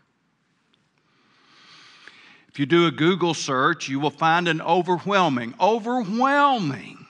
If 2.51 2.59
you 2.59 2.65
do 2.65 2.85
a 2.85 2.91
Google 2.91 3.33
search, 3.33 3.87
you 3.87 3.99
will 3.99 4.09
find 4.09 4.47
an 4.47 4.61
overwhelming, 4.61 5.53
overwhelming 5.59 7.07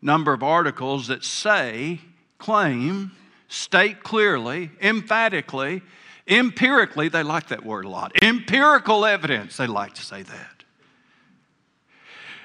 number 0.00 0.32
of 0.32 0.42
articles 0.44 1.08
that 1.08 1.24
say, 1.24 2.00
claim, 2.38 3.10
state 3.48 4.04
clearly, 4.04 4.70
emphatically, 4.80 5.82
empirically, 6.28 7.08
they 7.08 7.24
like 7.24 7.48
that 7.48 7.64
word 7.64 7.84
a 7.84 7.88
lot, 7.88 8.12
empirical 8.22 9.04
evidence, 9.04 9.56
they 9.56 9.66
like 9.66 9.94
to 9.94 10.02
say 10.02 10.22
that, 10.22 10.64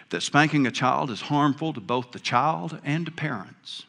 that 0.10 0.22
spanking 0.22 0.66
a 0.66 0.72
child 0.72 1.12
is 1.12 1.22
harmful 1.22 1.74
to 1.74 1.82
both 1.82 2.12
the 2.12 2.20
child 2.20 2.80
and 2.84 3.06
to 3.06 3.12
parents. 3.12 3.84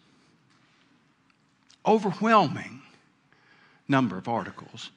Overwhelming 1.86 2.82
number 3.88 4.18
of 4.18 4.28
articles. 4.28 4.90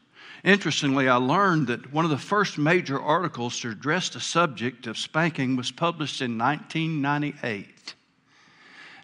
Interestingly, 0.44 1.10
I 1.10 1.16
learned 1.16 1.68
that 1.68 1.92
one 1.92 2.06
of 2.06 2.12
the 2.12 2.18
first 2.18 2.58
major 2.58 3.02
articles 3.02 3.60
to 3.62 3.70
address 3.70 4.10
the 4.10 4.20
subject 4.20 4.88
of 4.88 4.98
spanking 4.98 5.56
was 5.56 5.72
published 5.72 6.22
in 6.22 6.38
1998. 6.38 7.96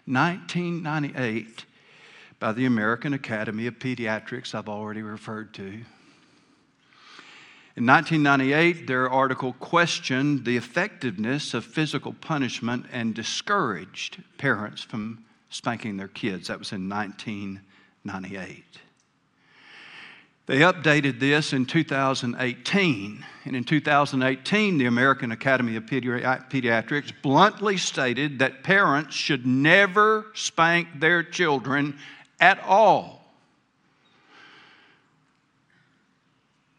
1998 0.06 1.64
by 2.38 2.52
the 2.52 2.66
American 2.66 3.14
Academy 3.14 3.66
of 3.66 3.78
Pediatrics, 3.78 4.54
I've 4.54 4.68
already 4.68 5.02
referred 5.02 5.54
to. 5.54 5.82
In 7.76 7.86
1998, 7.86 8.86
their 8.86 9.10
article 9.10 9.54
questioned 9.54 10.44
the 10.44 10.56
effectiveness 10.56 11.54
of 11.54 11.64
physical 11.64 12.12
punishment 12.12 12.86
and 12.92 13.14
discouraged 13.14 14.22
parents 14.38 14.82
from 14.82 15.24
spanking 15.50 15.96
their 15.96 16.08
kids. 16.08 16.46
That 16.48 16.60
was 16.60 16.70
in 16.70 16.88
1998. 16.88 18.62
They 20.46 20.58
updated 20.58 21.20
this 21.20 21.52
in 21.54 21.64
2018. 21.64 23.24
And 23.46 23.56
in 23.56 23.64
2018, 23.64 24.78
the 24.78 24.86
American 24.86 25.32
Academy 25.32 25.76
of 25.76 25.84
Pediatrics 25.84 27.12
bluntly 27.22 27.76
stated 27.78 28.38
that 28.40 28.62
parents 28.62 29.14
should 29.14 29.46
never 29.46 30.26
spank 30.34 30.88
their 31.00 31.22
children 31.22 31.98
at 32.40 32.62
all. 32.62 33.24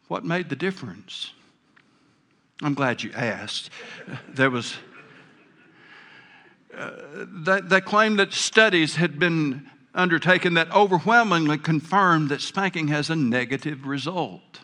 What 0.08 0.24
made 0.24 0.50
the 0.50 0.56
difference? 0.56 1.32
I'm 2.62 2.76
glad 2.76 3.02
you 3.02 3.12
asked. 3.14 3.72
There 4.30 4.52
was. 4.52 4.76
Uh, 6.76 6.92
they, 7.16 7.62
they 7.62 7.82
claimed 7.82 8.20
that 8.20 8.34
studies 8.34 8.96
had 8.96 9.18
been 9.18 9.70
undertaken 9.96 10.56
that 10.56 10.72
overwhelmingly 10.72 11.58
confirmed 11.58 12.30
that 12.30 12.42
spanking 12.42 12.90
has 12.90 13.10
a 13.10 13.16
negative 13.16 13.88
result. 13.88 14.60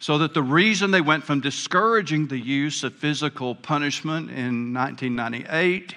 So 0.00 0.18
that 0.18 0.34
the 0.34 0.42
reason 0.42 0.90
they 0.90 1.00
went 1.00 1.24
from 1.24 1.40
discouraging 1.40 2.28
the 2.28 2.38
use 2.38 2.84
of 2.84 2.94
physical 2.94 3.54
punishment 3.54 4.30
in 4.30 4.72
1998 4.72 5.94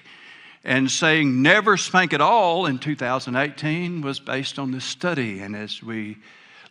and 0.63 0.91
saying 0.91 1.41
never 1.41 1.77
spank 1.77 2.13
at 2.13 2.21
all 2.21 2.65
in 2.65 2.79
2018 2.79 4.01
was 4.01 4.19
based 4.19 4.59
on 4.59 4.71
this 4.71 4.85
study. 4.85 5.39
And 5.39 5.55
as 5.55 5.81
we 5.81 6.17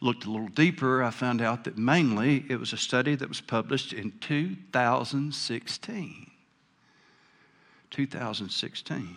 looked 0.00 0.24
a 0.24 0.30
little 0.30 0.48
deeper, 0.48 1.02
I 1.02 1.10
found 1.10 1.42
out 1.42 1.64
that 1.64 1.78
mainly 1.78 2.44
it 2.48 2.58
was 2.58 2.72
a 2.72 2.76
study 2.76 3.14
that 3.16 3.28
was 3.28 3.40
published 3.40 3.92
in 3.92 4.12
2016. 4.20 6.30
2016. 7.90 9.16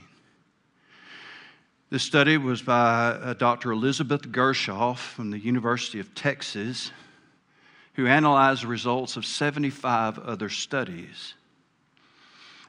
This 1.93 2.01
study 2.01 2.37
was 2.37 2.63
by 2.63 3.09
uh, 3.11 3.33
Dr. 3.35 3.71
Elizabeth 3.71 4.23
Gershoff 4.23 4.97
from 4.97 5.29
the 5.29 5.37
University 5.37 5.99
of 5.99 6.15
Texas, 6.15 6.89
who 7.93 8.07
analyzed 8.07 8.63
the 8.63 8.67
results 8.67 9.15
of 9.15 9.27
75 9.27 10.17
other 10.17 10.49
studies 10.49 11.35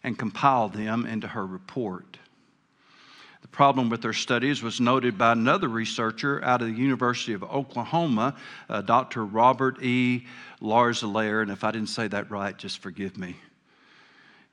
and 0.02 0.18
compiled 0.18 0.74
them 0.74 1.06
into 1.06 1.26
her 1.26 1.46
report. 1.46 2.18
The 3.40 3.48
problem 3.48 3.88
with 3.88 4.02
their 4.02 4.12
studies 4.12 4.62
was 4.62 4.78
noted 4.78 5.16
by 5.16 5.32
another 5.32 5.68
researcher 5.68 6.44
out 6.44 6.60
of 6.60 6.68
the 6.68 6.74
University 6.74 7.32
of 7.32 7.42
Oklahoma, 7.44 8.36
uh, 8.68 8.82
Dr. 8.82 9.24
Robert 9.24 9.82
E. 9.82 10.26
Larzelere, 10.60 11.40
and 11.40 11.50
if 11.50 11.64
I 11.64 11.70
didn't 11.70 11.88
say 11.88 12.08
that 12.08 12.30
right, 12.30 12.54
just 12.58 12.80
forgive 12.80 13.16
me 13.16 13.36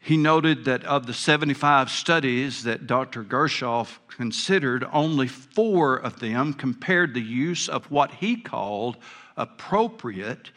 he 0.04 0.18
noted 0.18 0.66
that 0.66 0.84
of 0.86 1.06
the 1.06 1.14
75 1.14 1.92
studies 1.92 2.64
that 2.64 2.88
Dr. 2.88 3.24
Gershoff 3.24 4.00
considered, 4.08 4.84
only 4.92 5.28
four 5.28 5.96
of 5.96 6.20
them 6.20 6.54
compared 6.54 7.14
the 7.14 7.22
use 7.22 7.70
of 7.70 7.90
what 7.92 8.10
he 8.16 8.36
called 8.36 8.98
appropriate 9.38 10.50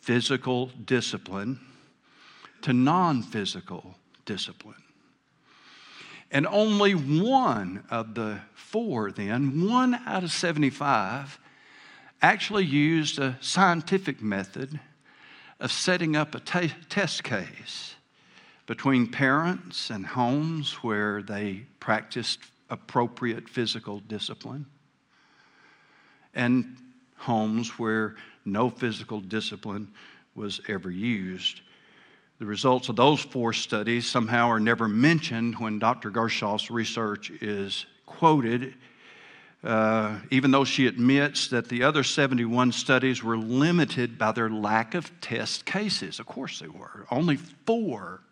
physical 0.00 0.66
discipline 0.84 1.58
to 2.62 2.72
non 2.72 3.22
physical 3.22 3.96
discipline. 4.24 4.76
And 6.30 6.46
only 6.46 6.92
one 6.94 7.82
of 7.90 8.14
the 8.14 8.38
four, 8.54 9.10
then, 9.10 9.68
one 9.68 9.94
out 10.06 10.22
of 10.22 10.30
75, 10.30 11.40
actually 12.22 12.66
used 12.66 13.18
a 13.18 13.36
scientific 13.40 14.22
method 14.22 14.78
of 15.58 15.72
setting 15.72 16.14
up 16.14 16.36
a 16.36 16.40
t- 16.40 16.72
test 16.88 17.24
case 17.24 17.96
between 18.66 19.06
parents 19.06 19.90
and 19.90 20.06
homes 20.06 20.74
where 20.82 21.22
they 21.22 21.64
practiced 21.80 22.40
appropriate 22.70 23.48
physical 23.48 24.00
discipline 24.00 24.66
and 26.34 26.76
homes 27.16 27.78
where 27.78 28.16
no 28.44 28.70
physical 28.70 29.20
discipline 29.20 29.88
was 30.34 30.60
ever 30.68 30.90
used. 30.90 31.60
The 32.38 32.46
results 32.46 32.88
of 32.88 32.96
those 32.96 33.20
four 33.20 33.52
studies 33.52 34.06
somehow 34.06 34.48
are 34.48 34.58
never 34.58 34.88
mentioned 34.88 35.58
when 35.58 35.78
Dr. 35.78 36.10
Gershoff's 36.10 36.70
research 36.70 37.30
is 37.30 37.86
quoted, 38.06 38.74
uh, 39.62 40.18
even 40.30 40.50
though 40.50 40.64
she 40.64 40.86
admits 40.86 41.48
that 41.48 41.68
the 41.68 41.84
other 41.84 42.02
71 42.02 42.72
studies 42.72 43.22
were 43.22 43.36
limited 43.36 44.18
by 44.18 44.32
their 44.32 44.50
lack 44.50 44.94
of 44.94 45.20
test 45.20 45.64
cases. 45.64 46.18
Of 46.18 46.26
course, 46.26 46.58
they 46.58 46.66
were. 46.66 47.06
Only 47.10 47.36
four 47.36 48.22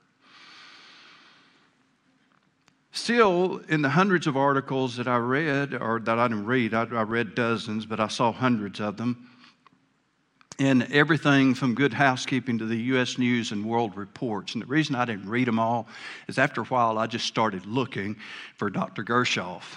Still, 2.92 3.62
in 3.68 3.82
the 3.82 3.90
hundreds 3.90 4.26
of 4.26 4.36
articles 4.36 4.96
that 4.96 5.06
I 5.06 5.16
read, 5.16 5.74
or 5.74 6.00
that 6.00 6.18
I 6.18 6.26
didn't 6.26 6.46
read, 6.46 6.74
I, 6.74 6.82
I 6.82 7.02
read 7.02 7.34
dozens, 7.34 7.86
but 7.86 8.00
I 8.00 8.08
saw 8.08 8.32
hundreds 8.32 8.80
of 8.80 8.96
them, 8.96 9.30
in 10.58 10.92
everything 10.92 11.54
from 11.54 11.74
Good 11.74 11.94
Housekeeping 11.94 12.58
to 12.58 12.66
the 12.66 12.76
U.S. 12.76 13.16
News 13.16 13.52
and 13.52 13.64
World 13.64 13.96
Reports. 13.96 14.54
And 14.54 14.62
the 14.62 14.66
reason 14.66 14.94
I 14.94 15.06
didn't 15.06 15.28
read 15.28 15.46
them 15.46 15.58
all 15.58 15.86
is 16.28 16.36
after 16.36 16.60
a 16.60 16.64
while 16.64 16.98
I 16.98 17.06
just 17.06 17.26
started 17.26 17.64
looking 17.64 18.16
for 18.56 18.68
Dr. 18.68 19.02
Gershoff. 19.02 19.76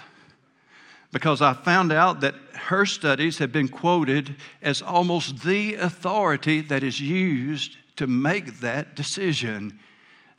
because 1.10 1.40
I 1.40 1.54
found 1.54 1.92
out 1.92 2.20
that 2.20 2.34
her 2.54 2.84
studies 2.84 3.38
have 3.38 3.52
been 3.52 3.68
quoted 3.68 4.34
as 4.60 4.82
almost 4.82 5.42
the 5.44 5.76
authority 5.76 6.60
that 6.62 6.82
is 6.82 7.00
used 7.00 7.76
to 7.96 8.06
make 8.06 8.58
that 8.60 8.96
decision. 8.96 9.78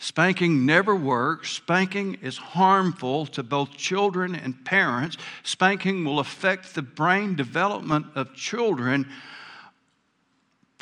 Spanking 0.06 0.66
never 0.68 0.96
works. 0.96 1.50
Spanking 1.50 2.20
is 2.22 2.38
harmful 2.38 3.26
to 3.26 3.42
both 3.42 3.76
children 3.76 4.36
and 4.36 4.64
parents. 4.64 5.18
Spanking 5.42 6.06
will 6.06 6.20
affect 6.20 6.76
the 6.76 6.84
brain 6.84 7.34
development 7.34 8.06
of 8.14 8.36
children. 8.36 9.10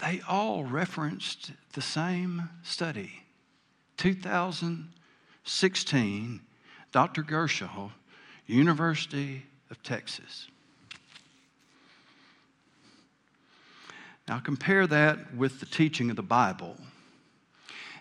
They 0.06 0.20
all 0.28 0.66
referenced 0.66 1.54
the 1.72 1.82
same 1.82 2.50
study. 2.64 3.24
2016, 3.96 6.42
Dr. 6.92 7.24
Gershoff, 7.24 7.92
University 8.46 9.46
of 9.72 9.82
Texas. 9.84 10.50
Now, 14.28 14.40
compare 14.40 14.86
that 14.86 15.34
with 15.34 15.62
the 15.62 15.66
teaching 15.66 16.10
of 16.10 16.18
the 16.18 16.24
Bible. 16.24 16.76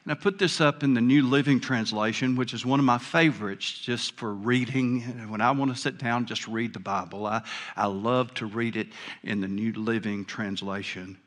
And 0.04 0.10
I 0.10 0.14
put 0.16 0.38
this 0.38 0.60
up 0.60 0.82
in 0.82 0.94
the 0.94 1.00
New 1.00 1.28
Living 1.28 1.60
Translation, 1.60 2.34
which 2.34 2.54
is 2.54 2.66
one 2.66 2.80
of 2.80 2.84
my 2.84 2.98
favorites 2.98 3.70
just 3.78 4.16
for 4.16 4.34
reading. 4.34 5.00
When 5.28 5.40
I 5.40 5.52
want 5.52 5.72
to 5.72 5.80
sit 5.80 5.98
down, 5.98 6.26
just 6.26 6.48
read 6.48 6.72
the 6.72 6.80
Bible. 6.80 7.24
I, 7.26 7.42
I 7.76 7.86
love 7.86 8.34
to 8.34 8.46
read 8.46 8.76
it 8.76 8.88
in 9.22 9.40
the 9.40 9.46
New 9.46 9.72
Living 9.74 10.24
Translation. 10.24 11.18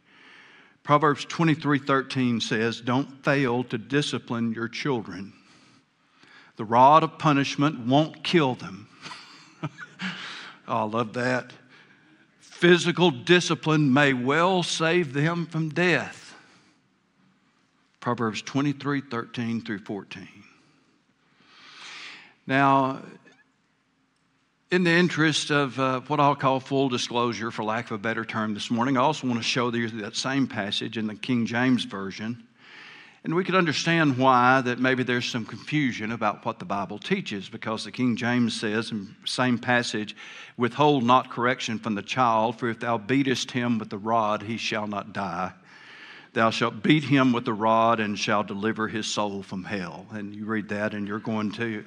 Proverbs 0.84 1.24
23 1.26 1.80
13 1.80 2.42
says, 2.42 2.82
Don't 2.82 3.24
fail 3.24 3.64
to 3.66 3.78
discipline 3.78 4.54
your 4.54 4.68
children. 4.68 5.32
The 6.58 6.66
rod 6.66 7.04
of 7.04 7.18
punishment 7.18 7.88
won't 7.88 8.24
kill 8.24 8.56
them, 8.56 8.88
Oh, 10.68 10.78
I 10.78 10.84
love 10.84 11.14
that. 11.14 11.54
Physical 12.40 13.12
discipline 13.12 13.94
may 13.94 14.14
well 14.14 14.64
save 14.64 15.14
them 15.14 15.46
from 15.46 15.70
death. 15.70 16.25
Proverbs 18.06 18.44
23 18.44 19.02
13 19.02 19.62
through 19.62 19.80
14. 19.80 20.28
Now, 22.46 23.02
in 24.70 24.84
the 24.84 24.92
interest 24.92 25.50
of 25.50 25.80
uh, 25.80 26.02
what 26.02 26.20
I'll 26.20 26.36
call 26.36 26.60
full 26.60 26.88
disclosure, 26.88 27.50
for 27.50 27.64
lack 27.64 27.86
of 27.86 27.94
a 27.94 27.98
better 27.98 28.24
term, 28.24 28.54
this 28.54 28.70
morning, 28.70 28.96
I 28.96 29.00
also 29.00 29.26
want 29.26 29.40
to 29.40 29.44
show 29.44 29.74
you 29.74 29.90
that 29.90 30.16
same 30.16 30.46
passage 30.46 31.00
in 31.00 31.08
the 31.08 31.16
King 31.16 31.48
James 31.48 31.86
Version. 31.86 32.44
And 33.24 33.34
we 33.34 33.44
could 33.44 33.56
understand 33.56 34.20
why 34.20 34.62
that 34.62 34.78
maybe 34.78 35.02
there's 35.02 35.26
some 35.26 35.44
confusion 35.44 36.12
about 36.12 36.46
what 36.46 36.60
the 36.60 36.66
Bible 36.66 37.00
teaches 37.00 37.50
because 37.50 37.86
the 37.86 37.92
King 37.92 38.18
James 38.18 38.54
says 38.54 38.92
in 38.92 39.16
the 39.24 39.28
same 39.28 39.58
passage, 39.58 40.16
withhold 40.58 41.04
not 41.04 41.32
correction 41.32 41.80
from 41.80 41.96
the 41.96 42.04
child, 42.04 42.60
for 42.60 42.70
if 42.70 42.82
thou 42.82 43.00
beatest 43.00 43.50
him 43.50 43.80
with 43.80 43.90
the 43.90 43.98
rod, 43.98 44.44
he 44.44 44.58
shall 44.58 44.86
not 44.86 45.12
die. 45.12 45.54
Thou 46.36 46.50
shalt 46.50 46.84
beat 46.84 47.06
him 47.06 47.32
with 47.32 47.46
the 47.46 47.54
rod 47.54 48.02
and 48.02 48.20
shall 48.20 48.44
deliver 48.44 48.90
his 48.90 49.08
soul 49.08 49.42
from 49.42 49.64
hell. 49.64 50.06
And 50.12 50.36
you 50.36 50.44
read 50.44 50.68
that 50.68 50.94
and 50.94 51.08
you're 51.08 51.18
going 51.18 51.50
to 51.54 51.86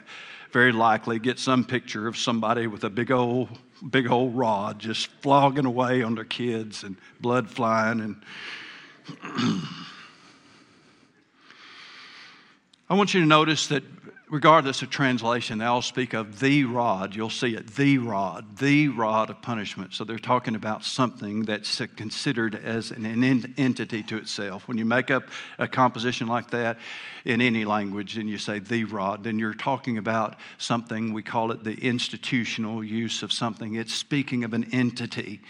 very 0.52 0.72
likely 0.72 1.18
get 1.18 1.38
some 1.38 1.66
picture 1.66 2.08
of 2.08 2.16
somebody 2.16 2.66
with 2.66 2.82
a 2.82 2.88
big 2.88 3.10
old 3.10 3.50
big 3.90 4.10
old 4.10 4.34
rod 4.34 4.78
just 4.78 5.08
flogging 5.20 5.66
away 5.66 6.02
on 6.02 6.14
their 6.14 6.24
kids 6.24 6.82
and 6.82 6.96
blood 7.20 7.50
flying 7.50 8.00
and 8.00 8.16
I 12.88 12.94
want 12.94 13.12
you 13.12 13.20
to 13.20 13.26
notice 13.26 13.66
that 13.66 13.82
regardless 14.30 14.82
of 14.82 14.90
translation, 14.90 15.58
they 15.58 15.64
all 15.64 15.82
speak 15.82 16.12
of 16.12 16.40
the 16.40 16.64
rod. 16.64 17.14
You'll 17.14 17.30
see 17.30 17.54
it, 17.54 17.74
the 17.74 17.98
rod, 17.98 18.58
the 18.58 18.88
rod 18.88 19.30
of 19.30 19.40
punishment. 19.40 19.94
So 19.94 20.04
they're 20.04 20.18
talking 20.18 20.54
about 20.54 20.84
something 20.84 21.42
that's 21.42 21.80
considered 21.96 22.54
as 22.54 22.90
an 22.90 23.06
entity 23.56 24.02
to 24.04 24.16
itself. 24.18 24.68
When 24.68 24.76
you 24.76 24.84
make 24.84 25.10
up 25.10 25.24
a 25.58 25.66
composition 25.66 26.26
like 26.26 26.50
that 26.50 26.78
in 27.24 27.40
any 27.40 27.64
language 27.64 28.18
and 28.18 28.28
you 28.28 28.38
say 28.38 28.58
the 28.58 28.84
rod, 28.84 29.24
then 29.24 29.38
you're 29.38 29.54
talking 29.54 29.98
about 29.98 30.36
something, 30.58 31.12
we 31.12 31.22
call 31.22 31.50
it 31.50 31.64
the 31.64 31.74
institutional 31.74 32.84
use 32.84 33.22
of 33.22 33.32
something. 33.32 33.74
It's 33.74 33.94
speaking 33.94 34.44
of 34.44 34.52
an 34.52 34.68
entity. 34.72 35.40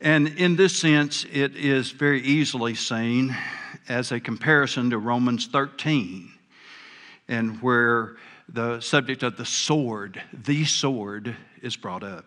And 0.00 0.28
in 0.28 0.56
this 0.56 0.78
sense, 0.78 1.24
it 1.32 1.56
is 1.56 1.90
very 1.90 2.20
easily 2.20 2.74
seen 2.74 3.34
as 3.88 4.12
a 4.12 4.20
comparison 4.20 4.90
to 4.90 4.98
Romans 4.98 5.46
13 5.46 6.32
and 7.28 7.60
where 7.62 8.16
the 8.48 8.80
subject 8.80 9.22
of 9.22 9.36
the 9.36 9.44
sword, 9.44 10.22
the 10.32 10.64
sword, 10.64 11.36
is 11.62 11.76
brought 11.76 12.02
up. 12.02 12.24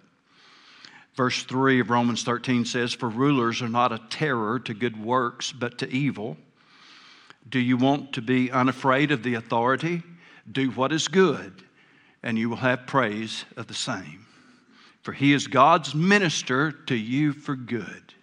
Verse 1.15 1.43
3 1.43 1.81
of 1.81 1.89
Romans 1.89 2.23
13 2.23 2.65
says, 2.65 2.93
For 2.93 3.09
rulers 3.09 3.61
are 3.61 3.69
not 3.69 3.91
a 3.91 4.01
terror 4.09 4.59
to 4.59 4.73
good 4.73 5.01
works, 5.01 5.51
but 5.51 5.77
to 5.79 5.89
evil. 5.89 6.37
Do 7.49 7.59
you 7.59 7.77
want 7.77 8.13
to 8.13 8.21
be 8.21 8.51
unafraid 8.51 9.11
of 9.11 9.23
the 9.23 9.33
authority? 9.33 10.03
Do 10.49 10.71
what 10.71 10.91
is 10.91 11.07
good, 11.07 11.63
and 12.23 12.37
you 12.37 12.49
will 12.49 12.57
have 12.57 12.87
praise 12.87 13.45
of 13.57 13.67
the 13.67 13.73
same. 13.73 14.25
For 15.01 15.13
he 15.13 15.33
is 15.33 15.47
God's 15.47 15.95
minister 15.95 16.71
to 16.71 16.95
you 16.95 17.33
for 17.33 17.55
good. 17.55 18.13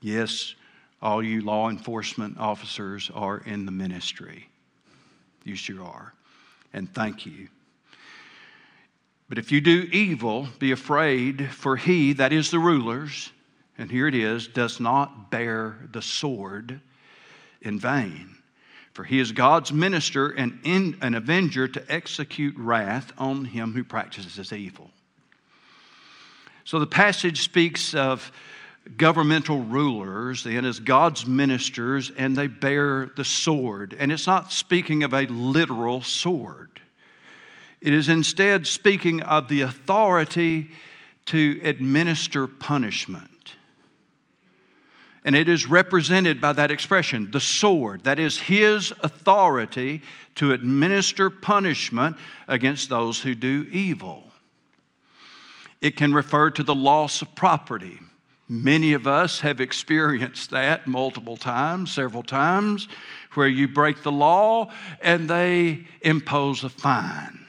Yes, 0.00 0.54
all 1.00 1.22
you 1.22 1.42
law 1.42 1.68
enforcement 1.68 2.38
officers 2.38 3.10
are 3.14 3.38
in 3.38 3.66
the 3.66 3.72
ministry. 3.72 4.48
You 5.48 5.56
sure 5.56 5.82
are. 5.82 6.12
And 6.72 6.92
thank 6.94 7.24
you. 7.24 7.48
But 9.28 9.38
if 9.38 9.50
you 9.50 9.60
do 9.60 9.88
evil, 9.92 10.48
be 10.58 10.72
afraid, 10.72 11.50
for 11.50 11.76
he, 11.76 12.12
that 12.14 12.32
is 12.32 12.50
the 12.50 12.58
rulers, 12.58 13.32
and 13.76 13.90
here 13.90 14.06
it 14.06 14.14
is, 14.14 14.46
does 14.46 14.80
not 14.80 15.30
bear 15.30 15.76
the 15.92 16.02
sword 16.02 16.80
in 17.62 17.78
vain. 17.78 18.36
For 18.92 19.04
he 19.04 19.20
is 19.20 19.32
God's 19.32 19.72
minister 19.72 20.30
and 20.30 20.58
in, 20.64 20.98
an 21.02 21.14
avenger 21.14 21.68
to 21.68 21.92
execute 21.92 22.56
wrath 22.56 23.12
on 23.16 23.44
him 23.44 23.72
who 23.72 23.84
practices 23.84 24.52
evil. 24.52 24.90
So 26.64 26.78
the 26.78 26.86
passage 26.86 27.42
speaks 27.42 27.94
of 27.94 28.32
governmental 28.96 29.60
rulers 29.60 30.46
and 30.46 30.66
as 30.66 30.80
God's 30.80 31.26
ministers, 31.26 32.10
and 32.16 32.36
they 32.36 32.46
bear 32.46 33.10
the 33.16 33.24
sword. 33.24 33.96
And 33.98 34.10
it's 34.10 34.26
not 34.26 34.52
speaking 34.52 35.02
of 35.02 35.12
a 35.12 35.26
literal 35.26 36.02
sword, 36.02 36.80
it 37.80 37.92
is 37.92 38.08
instead 38.08 38.66
speaking 38.66 39.22
of 39.22 39.48
the 39.48 39.60
authority 39.60 40.70
to 41.26 41.60
administer 41.62 42.46
punishment. 42.46 43.54
And 45.24 45.36
it 45.36 45.48
is 45.48 45.66
represented 45.66 46.40
by 46.40 46.54
that 46.54 46.70
expression, 46.70 47.30
the 47.30 47.40
sword. 47.40 48.04
That 48.04 48.18
is 48.18 48.38
his 48.38 48.92
authority 49.02 50.02
to 50.36 50.52
administer 50.52 51.28
punishment 51.28 52.16
against 52.48 52.88
those 52.88 53.20
who 53.20 53.34
do 53.34 53.66
evil. 53.70 54.24
It 55.80 55.96
can 55.96 56.14
refer 56.14 56.50
to 56.52 56.62
the 56.62 56.74
loss 56.74 57.22
of 57.22 57.34
property 57.34 58.00
Many 58.48 58.94
of 58.94 59.06
us 59.06 59.40
have 59.40 59.60
experienced 59.60 60.50
that 60.50 60.86
multiple 60.86 61.36
times, 61.36 61.92
several 61.92 62.22
times, 62.22 62.88
where 63.34 63.48
you 63.48 63.68
break 63.68 64.02
the 64.02 64.12
law 64.12 64.70
and 65.02 65.28
they 65.28 65.84
impose 66.00 66.64
a 66.64 66.70
fine. 66.70 67.44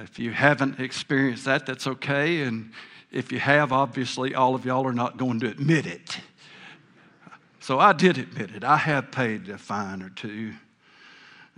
If 0.00 0.18
you 0.18 0.32
haven't 0.32 0.80
experienced 0.80 1.44
that, 1.44 1.66
that's 1.66 1.86
okay. 1.86 2.42
And 2.42 2.72
if 3.12 3.30
you 3.30 3.38
have, 3.38 3.72
obviously, 3.72 4.34
all 4.34 4.54
of 4.54 4.64
y'all 4.64 4.86
are 4.86 4.92
not 4.92 5.18
going 5.18 5.38
to 5.40 5.48
admit 5.48 5.86
it. 5.86 6.18
So 7.60 7.78
I 7.78 7.92
did 7.92 8.18
admit 8.18 8.50
it. 8.50 8.64
I 8.64 8.76
have 8.76 9.12
paid 9.12 9.48
a 9.48 9.58
fine 9.58 10.02
or 10.02 10.10
two 10.10 10.54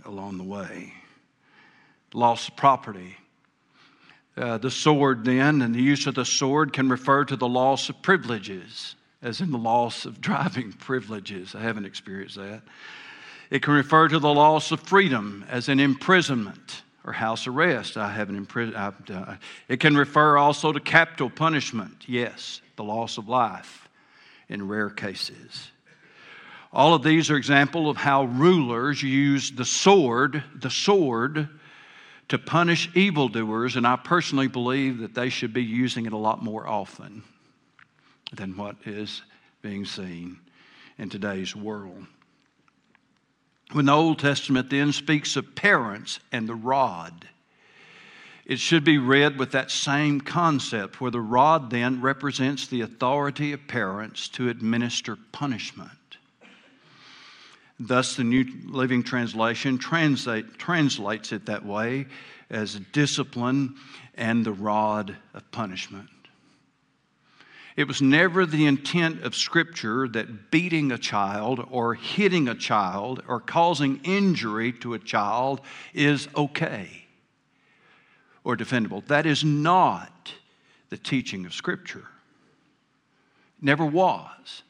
along 0.03 0.37
the 0.37 0.43
way. 0.43 0.93
lost 2.13 2.55
property, 2.55 3.17
uh, 4.37 4.57
the 4.57 4.71
sword, 4.71 5.23
then, 5.23 5.61
and 5.61 5.73
the 5.73 5.81
use 5.81 6.07
of 6.07 6.15
the 6.15 6.25
sword 6.25 6.73
can 6.73 6.89
refer 6.89 7.23
to 7.25 7.35
the 7.35 7.47
loss 7.47 7.89
of 7.89 8.01
privileges, 8.01 8.95
as 9.21 9.39
in 9.39 9.51
the 9.51 9.57
loss 9.57 10.05
of 10.05 10.19
driving 10.19 10.71
privileges. 10.79 11.55
I 11.55 11.61
haven't 11.61 11.85
experienced 11.85 12.35
that. 12.35 12.61
It 13.49 13.61
can 13.61 13.73
refer 13.73 14.07
to 14.07 14.19
the 14.19 14.33
loss 14.33 14.71
of 14.71 14.81
freedom, 14.81 15.45
as 15.49 15.69
in 15.69 15.79
imprisonment 15.79 16.83
or 17.05 17.13
house 17.13 17.47
arrest. 17.47 17.95
I 17.95 18.11
haven't 18.11 18.35
imprisoned. 18.35 18.75
Uh, 18.75 19.35
it 19.69 19.79
can 19.79 19.95
refer 19.95 20.37
also 20.37 20.71
to 20.71 20.79
capital 20.79 21.29
punishment. 21.29 22.03
Yes, 22.07 22.61
the 22.75 22.83
loss 22.83 23.17
of 23.17 23.29
life 23.29 23.87
in 24.49 24.67
rare 24.67 24.89
cases. 24.89 25.69
All 26.73 26.93
of 26.93 27.03
these 27.03 27.31
are 27.31 27.37
examples 27.37 27.89
of 27.89 27.97
how 27.97 28.25
rulers 28.25 29.01
use 29.01 29.51
the 29.51 29.63
sword, 29.63 30.43
the 30.55 30.69
sword, 30.69 31.47
to 32.29 32.39
punish 32.39 32.89
evildoers, 32.95 33.75
and 33.75 33.85
I 33.85 33.95
personally 33.95 34.47
believe 34.47 34.99
that 34.99 35.13
they 35.13 35.29
should 35.29 35.53
be 35.53 35.63
using 35.63 36.05
it 36.05 36.13
a 36.13 36.17
lot 36.17 36.43
more 36.43 36.67
often 36.67 37.23
than 38.33 38.57
what 38.57 38.75
is 38.85 39.21
being 39.61 39.85
seen 39.85 40.39
in 40.97 41.09
today's 41.09 41.55
world. 41.55 42.05
When 43.71 43.85
the 43.85 43.93
Old 43.93 44.19
Testament 44.19 44.69
then 44.69 44.91
speaks 44.91 45.35
of 45.35 45.55
parents 45.55 46.19
and 46.31 46.47
the 46.47 46.55
rod, 46.55 47.27
it 48.45 48.59
should 48.59 48.83
be 48.83 48.99
read 48.99 49.39
with 49.39 49.51
that 49.51 49.71
same 49.71 50.21
concept, 50.21 51.01
where 51.01 51.11
the 51.11 51.19
rod 51.19 51.71
then 51.71 51.99
represents 51.99 52.67
the 52.67 52.81
authority 52.81 53.53
of 53.53 53.67
parents 53.67 54.27
to 54.29 54.49
administer 54.49 55.17
punishment. 55.31 55.89
Thus, 57.79 58.15
the 58.15 58.23
New 58.23 58.45
Living 58.65 59.03
Translation 59.03 59.77
translate, 59.77 60.57
translates 60.57 61.31
it 61.31 61.45
that 61.47 61.65
way 61.65 62.07
as 62.49 62.79
discipline 62.93 63.75
and 64.15 64.45
the 64.45 64.53
rod 64.53 65.15
of 65.33 65.51
punishment. 65.51 66.09
It 67.75 67.89
was 67.89 68.01
never 68.01 68.45
the 68.45 68.65
intent 68.65 69.23
of 69.23 69.35
Scripture 69.35 70.07
that 70.09 70.49
beating 70.49 70.93
a 70.93 70.97
child 70.97 71.65
or 71.69 71.93
hitting 71.93 72.47
a 72.47 72.55
child 72.55 73.21
or 73.27 73.41
causing 73.41 73.99
injury 74.05 74.71
to 74.73 74.93
a 74.93 74.99
child 74.99 75.59
is 75.93 76.29
okay 76.37 77.05
or 78.45 78.55
defendable. 78.55 79.05
That 79.07 79.25
is 79.25 79.43
not 79.43 80.33
the 80.89 80.97
teaching 80.97 81.45
of 81.45 81.53
Scripture. 81.53 82.05
Never 83.59 83.85
was. 83.85 84.63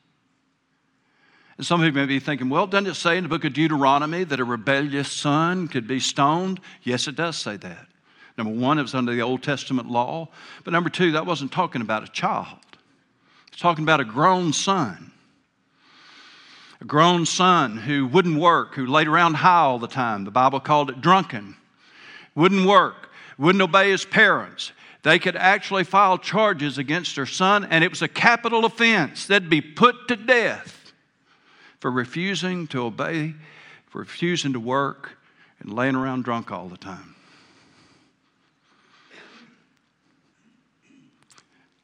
And 1.58 1.66
some 1.66 1.82
of 1.82 1.86
you 1.86 1.94
may 1.94 2.06
be 2.06 2.20
thinking, 2.20 2.50
well, 2.50 2.68
doesn't 2.68 2.88
it 2.88 2.96
say 2.96 3.18
in 3.18 3.24
the 3.24 3.30
book 3.30 3.46
of 3.46 3.54
Deuteronomy 3.54 4.26
that 4.26 4.40
a 4.40 4.44
rebellious 4.44 5.10
son 5.10 5.68
could 5.68 5.88
be 5.88 6.00
stoned? 6.00 6.60
Yes, 6.84 7.08
it 7.08 7.16
does 7.16 7.38
say 7.38 7.56
that. 7.58 7.88
Number 8.38 8.54
one, 8.54 8.78
it 8.78 8.82
was 8.82 8.94
under 8.94 9.14
the 9.14 9.22
Old 9.22 9.42
Testament 9.42 9.90
law. 9.90 10.28
But 10.66 10.74
number 10.74 10.90
two, 10.90 11.14
that 11.14 11.26
wasn't 11.26 11.54
talking 11.54 11.82
about 11.82 12.04
a 12.04 12.12
child, 12.12 12.60
it's 13.48 13.62
talking 13.62 13.84
about 13.84 14.02
a 14.02 14.06
grown 14.06 14.52
son. 14.52 15.12
A 16.82 16.86
grown 16.86 17.26
son 17.26 17.78
who 17.78 18.06
wouldn't 18.06 18.38
work, 18.38 18.76
who 18.76 18.86
laid 18.86 19.08
around 19.08 19.36
high 19.36 19.62
all 19.62 19.80
the 19.80 19.88
time. 19.88 20.26
The 20.26 20.32
Bible 20.32 20.60
called 20.60 20.90
it 20.90 21.00
drunken. 21.00 21.56
Wouldn't 22.36 22.66
work, 22.68 23.12
wouldn't 23.38 23.62
obey 23.62 23.92
his 23.92 24.04
parents. 24.04 24.74
They 25.02 25.18
could 25.18 25.38
actually 25.38 25.86
file 25.86 26.18
charges 26.18 26.78
against 26.78 27.16
their 27.16 27.26
son, 27.26 27.64
and 27.64 27.82
it 27.82 27.92
was 27.92 28.02
a 28.02 28.10
capital 28.10 28.66
offense. 28.66 29.26
They'd 29.26 29.50
be 29.50 29.62
put 29.62 30.10
to 30.10 30.18
death 30.18 30.85
for 31.86 31.92
refusing 31.92 32.66
to 32.66 32.84
obey, 32.84 33.36
for 33.86 34.00
refusing 34.00 34.54
to 34.54 34.60
work, 34.60 35.20
and 35.60 35.72
laying 35.72 35.94
around 35.94 36.24
drunk 36.24 36.52
all 36.52 36.68
the 36.68 36.78
time. 36.78 37.14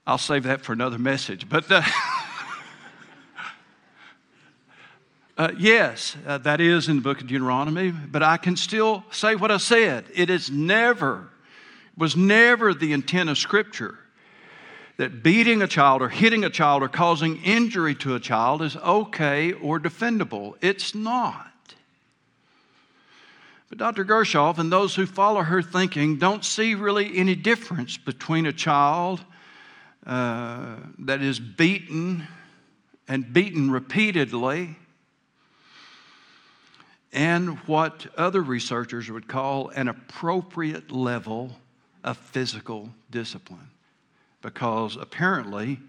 I'll 0.08 0.18
save 0.18 0.42
that 0.46 0.62
for 0.62 0.74
another 0.74 0.98
message. 0.98 1.48
But 1.48 1.72
uh, 1.72 1.84
uh, 5.38 5.52
yes, 5.56 6.18
uh, 6.26 6.40
that 6.40 6.60
is 6.60 6.90
in 6.90 6.96
the 6.96 7.04
book 7.04 7.22
of 7.22 7.28
Deuteronomy, 7.28 7.92
but 7.92 8.24
I 8.24 8.38
can 8.38 8.56
still 8.56 9.04
say 9.12 9.36
what 9.36 9.52
I 9.52 9.58
said. 9.58 10.06
It 10.16 10.32
is 10.32 10.50
never 10.50 11.30
was 11.96 12.16
never 12.16 12.74
the 12.74 12.92
intent 12.92 13.30
of 13.30 13.38
Scripture 13.38 14.00
that 14.98 15.24
beating 15.24 15.62
a 15.62 15.68
child 15.68 16.02
or 16.02 16.10
hitting 16.10 16.44
a 16.44 16.50
child 16.50 16.84
or 16.84 16.88
causing 16.88 17.42
injury 17.44 17.96
to 17.96 18.16
a 18.16 18.20
child 18.20 18.62
is 18.62 18.76
okay 18.78 19.54
or 19.54 19.80
defendable. 19.80 20.56
It's 20.62 20.94
not. 20.94 21.48
But 23.70 23.78
Dr. 23.78 24.04
Gershoff 24.04 24.58
and 24.58 24.72
those 24.72 24.96
who 24.96 25.06
follow 25.06 25.42
her 25.42 25.62
thinking 25.62 26.18
don't 26.18 26.44
see 26.44 26.76
really 26.76 27.18
any 27.18 27.36
difference 27.36 27.98
between 27.98 28.46
a 28.46 28.54
child 28.54 29.24
uh, 30.06 30.76
that 31.00 31.22
is 31.22 31.40
beaten 31.40 32.28
and 33.08 33.32
beaten 33.32 33.72
repeatedly 33.72 34.76
and 37.14 37.58
what 37.60 38.08
other 38.18 38.42
researchers 38.42 39.10
would 39.10 39.28
call 39.28 39.70
an 39.70 39.88
appropriate 39.88 40.92
level 40.92 41.58
of 42.04 42.18
physical 42.18 42.90
discipline. 43.10 43.71
Because 44.42 44.98
apparently, 44.98 45.80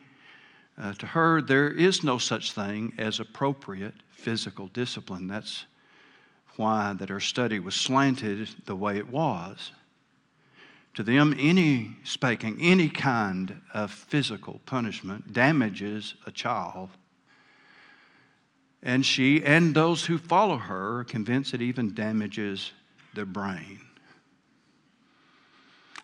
uh, 0.80 0.92
to 0.94 1.06
her, 1.06 1.40
there 1.40 1.70
is 1.70 2.02
no 2.02 2.18
such 2.18 2.52
thing 2.52 2.92
as 2.98 3.20
appropriate 3.20 3.94
physical 4.10 4.68
discipline. 4.68 5.26
That's 5.26 5.66
why 6.56 6.92
that 6.94 7.08
her 7.08 7.20
study 7.20 7.58
was 7.58 7.74
slanted 7.74 8.48
the 8.66 8.76
way 8.76 8.98
it 8.98 9.08
was. 9.08 9.72
To 10.94 11.02
them, 11.02 11.34
any 11.38 11.96
spanking, 12.04 12.58
any 12.60 12.88
kind 12.90 13.60
of 13.72 13.90
physical 13.90 14.60
punishment 14.66 15.32
damages 15.32 16.14
a 16.26 16.30
child. 16.30 16.90
And 18.82 19.06
she 19.06 19.42
and 19.42 19.74
those 19.74 20.04
who 20.04 20.18
follow 20.18 20.58
her 20.58 20.98
are 20.98 21.04
convinced 21.04 21.54
it 21.54 21.62
even 21.62 21.94
damages 21.94 22.72
their 23.14 23.24
brain. 23.24 23.80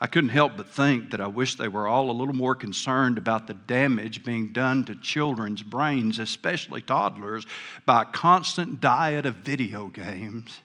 I 0.00 0.06
couldn't 0.06 0.30
help 0.30 0.56
but 0.56 0.68
think 0.68 1.10
that 1.10 1.20
I 1.20 1.26
wish 1.26 1.56
they 1.56 1.66
were 1.66 1.88
all 1.88 2.10
a 2.10 2.12
little 2.12 2.34
more 2.34 2.54
concerned 2.54 3.18
about 3.18 3.48
the 3.48 3.54
damage 3.54 4.24
being 4.24 4.52
done 4.52 4.84
to 4.84 4.94
children's 4.94 5.62
brains, 5.62 6.20
especially 6.20 6.82
toddlers, 6.82 7.46
by 7.84 8.02
a 8.02 8.06
constant 8.06 8.80
diet 8.80 9.26
of 9.26 9.36
video 9.36 9.88
games 9.88 10.60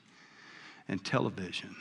and 0.88 1.04
television. 1.04 1.76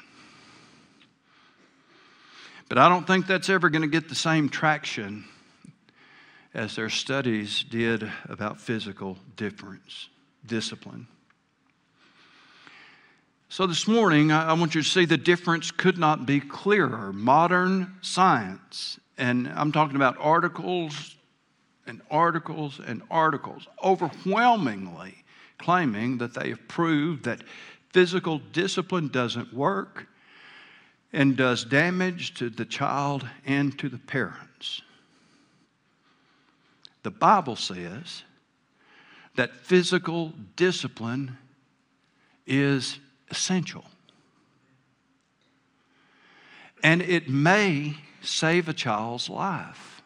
But 2.70 2.78
I 2.78 2.88
don't 2.88 3.06
think 3.06 3.26
that's 3.26 3.50
ever 3.50 3.68
going 3.68 3.82
to 3.82 3.88
get 3.88 4.08
the 4.08 4.14
same 4.14 4.48
traction 4.48 5.26
as 6.54 6.74
their 6.74 6.88
studies 6.88 7.64
did 7.64 8.10
about 8.30 8.60
physical 8.60 9.18
difference, 9.36 10.08
discipline. 10.46 11.06
So, 13.52 13.66
this 13.66 13.86
morning, 13.86 14.32
I 14.32 14.54
want 14.54 14.74
you 14.74 14.80
to 14.80 14.88
see 14.88 15.04
the 15.04 15.18
difference 15.18 15.70
could 15.70 15.98
not 15.98 16.24
be 16.24 16.40
clearer. 16.40 17.12
Modern 17.12 17.98
science, 18.00 18.98
and 19.18 19.46
I'm 19.46 19.72
talking 19.72 19.96
about 19.96 20.16
articles 20.18 21.16
and 21.86 22.00
articles 22.10 22.80
and 22.82 23.02
articles, 23.10 23.68
overwhelmingly 23.84 25.22
claiming 25.58 26.16
that 26.16 26.32
they 26.32 26.48
have 26.48 26.66
proved 26.66 27.26
that 27.26 27.42
physical 27.90 28.38
discipline 28.54 29.08
doesn't 29.08 29.52
work 29.52 30.06
and 31.12 31.36
does 31.36 31.62
damage 31.62 32.32
to 32.36 32.48
the 32.48 32.64
child 32.64 33.28
and 33.44 33.78
to 33.78 33.90
the 33.90 33.98
parents. 33.98 34.80
The 37.02 37.10
Bible 37.10 37.56
says 37.56 38.22
that 39.36 39.54
physical 39.56 40.32
discipline 40.56 41.36
is 42.46 42.98
essential. 43.32 43.84
And 46.84 47.02
it 47.02 47.28
may 47.28 47.96
save 48.20 48.68
a 48.68 48.72
child's 48.72 49.28
life. 49.28 50.02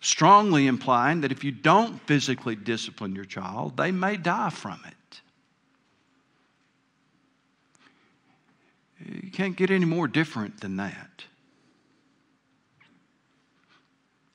Strongly 0.00 0.66
implying 0.66 1.20
that 1.20 1.30
if 1.30 1.44
you 1.44 1.52
don't 1.52 2.00
physically 2.06 2.56
discipline 2.56 3.14
your 3.14 3.24
child, 3.24 3.76
they 3.76 3.92
may 3.92 4.16
die 4.16 4.50
from 4.50 4.80
it. 4.86 5.20
You 9.24 9.30
can't 9.30 9.56
get 9.56 9.70
any 9.70 9.84
more 9.84 10.08
different 10.08 10.60
than 10.60 10.76
that. 10.76 11.24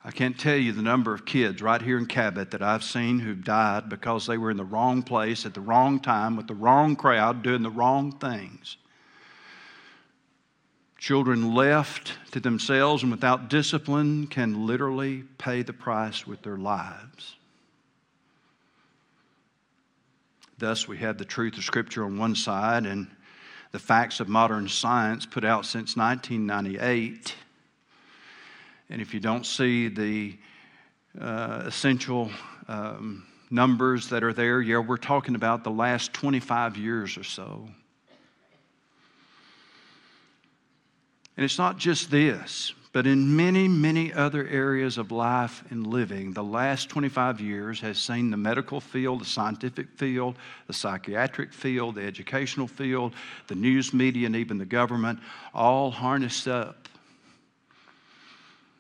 I 0.04 0.12
can't 0.12 0.40
tell 0.40 0.56
you 0.56 0.72
the 0.72 0.82
number 0.82 1.14
of 1.14 1.26
kids 1.26 1.62
right 1.62 1.82
here 1.82 1.98
in 1.98 2.06
Cabot 2.06 2.52
that 2.52 2.62
I've 2.62 2.84
seen 2.84 3.20
who've 3.20 3.44
died 3.44 3.90
because 3.90 4.26
they 4.26 4.38
were 4.38 4.50
in 4.50 4.58
the 4.58 4.64
wrong 4.64 5.04
place 5.04 5.46
at 5.46 5.54
the 5.54 5.62
wrong 5.62 6.00
time 6.00 6.38
with 6.38 6.48
the 6.48 6.54
wrong 6.54 6.96
crowd 6.96 7.44
doing 7.44 7.64
the 7.64 7.70
wrong 7.70 8.14
things. 8.14 8.78
Children 10.98 11.54
left 11.54 12.14
to 12.32 12.40
themselves 12.40 13.04
and 13.04 13.12
without 13.12 13.50
discipline 13.50 14.28
can 14.28 14.66
literally 14.66 15.24
pay 15.38 15.64
the 15.64 15.74
price 15.74 16.26
with 16.26 16.44
their 16.44 16.58
lives. 16.58 17.36
Thus, 20.58 20.88
we 20.88 20.98
have 20.98 21.18
the 21.18 21.26
truth 21.26 21.58
of 21.58 21.64
Scripture 21.64 22.04
on 22.04 22.18
one 22.18 22.36
side 22.36 22.86
and 22.86 23.08
the 23.72 23.80
facts 23.80 24.20
of 24.20 24.28
modern 24.28 24.68
science 24.68 25.26
put 25.26 25.46
out 25.46 25.66
since 25.66 25.96
1998 25.96 27.36
and 28.90 29.02
if 29.02 29.14
you 29.14 29.20
don't 29.20 29.46
see 29.46 29.88
the 29.88 30.38
uh, 31.20 31.64
essential 31.66 32.32
um, 32.68 33.26
numbers 33.52 34.10
that 34.10 34.24
are 34.24 34.34
there, 34.34 34.62
yeah, 34.62 34.80
we're 34.80 34.98
talking 34.98 35.36
about 35.36 35.64
the 35.64 35.72
last 35.72 36.14
25 36.14 36.78
years 36.78 37.18
or 37.18 37.24
so. 37.24 37.68
And 41.38 41.46
it's 41.46 41.58
not 41.58 41.78
just 41.78 42.12
this, 42.12 42.74
but 42.92 43.08
in 43.08 43.36
many, 43.36 43.68
many 43.68 44.12
other 44.12 44.46
areas 44.48 44.98
of 44.98 45.12
life 45.12 45.64
and 45.70 45.88
living, 45.88 46.34
the 46.34 46.44
last 46.44 46.90
25 46.90 47.40
years 47.40 47.80
has 47.80 47.98
seen 47.98 48.30
the 48.30 48.36
medical 48.36 48.82
field, 48.82 49.22
the 49.22 49.26
scientific 49.26 49.88
field, 49.96 50.36
the 50.68 50.74
psychiatric 50.74 51.54
field, 51.54 51.96
the 51.96 52.02
educational 52.02 52.68
field, 52.68 53.14
the 53.48 53.56
news 53.56 53.94
media, 53.94 54.26
and 54.26 54.36
even 54.36 54.58
the 54.58 54.66
government 54.66 55.20
all 55.54 55.92
harnessed 55.92 56.48
up 56.48 56.89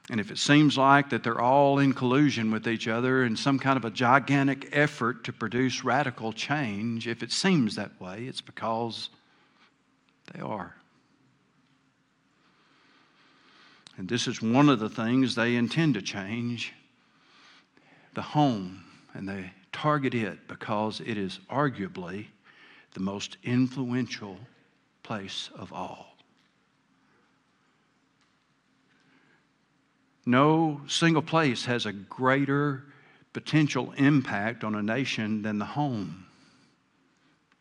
and 0.09 0.19
if 0.19 0.31
it 0.31 0.39
seems 0.39 0.77
like 0.77 1.11
that 1.11 1.23
they're 1.23 1.39
all 1.39 1.77
in 1.77 1.93
collusion 1.93 2.49
with 2.49 2.67
each 2.67 2.87
other 2.87 3.23
in 3.23 3.35
some 3.35 3.59
kind 3.59 3.77
of 3.77 3.85
a 3.85 3.91
gigantic 3.91 4.69
effort 4.71 5.23
to 5.25 5.33
produce 5.33 5.83
radical 5.83 6.33
change, 6.33 7.07
if 7.07 7.21
it 7.21 7.31
seems 7.31 7.75
that 7.75 7.99
way, 8.01 8.23
it's 8.23 8.41
because 8.41 9.09
they 10.33 10.39
are. 10.39 10.75
And 13.97 14.07
this 14.07 14.27
is 14.27 14.41
one 14.41 14.69
of 14.69 14.79
the 14.79 14.89
things 14.89 15.35
they 15.35 15.55
intend 15.55 15.93
to 15.93 16.01
change 16.01 16.73
the 18.15 18.21
home. 18.21 18.83
And 19.13 19.27
they 19.27 19.51
target 19.71 20.15
it 20.15 20.47
because 20.47 21.01
it 21.01 21.17
is 21.17 21.39
arguably 21.51 22.27
the 22.93 22.99
most 22.99 23.37
influential 23.43 24.37
place 25.03 25.49
of 25.55 25.73
all. 25.73 26.08
No 30.29 30.81
single 30.85 31.23
place 31.23 31.65
has 31.65 31.87
a 31.87 31.91
greater 31.91 32.83
potential 33.33 33.93
impact 33.97 34.63
on 34.63 34.75
a 34.75 34.83
nation 34.83 35.41
than 35.41 35.57
the 35.57 35.65
home. 35.65 36.27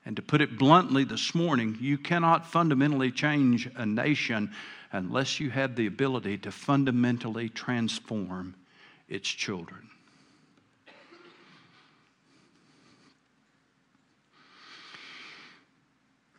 And 0.04 0.14
to 0.16 0.20
put 0.20 0.42
it 0.42 0.59
bluntly 0.59 1.04
this 1.04 1.35
morning, 1.35 1.78
you 1.81 1.96
cannot 1.96 2.46
fundamentally 2.46 3.11
change 3.11 3.70
a 3.74 3.87
nation 3.87 4.52
unless 4.92 5.40
you 5.40 5.48
have 5.48 5.76
the 5.76 5.87
ability 5.87 6.37
to 6.38 6.52
fundamentally 6.52 7.48
transform 7.48 8.54
its 9.09 9.31
children. 9.31 9.88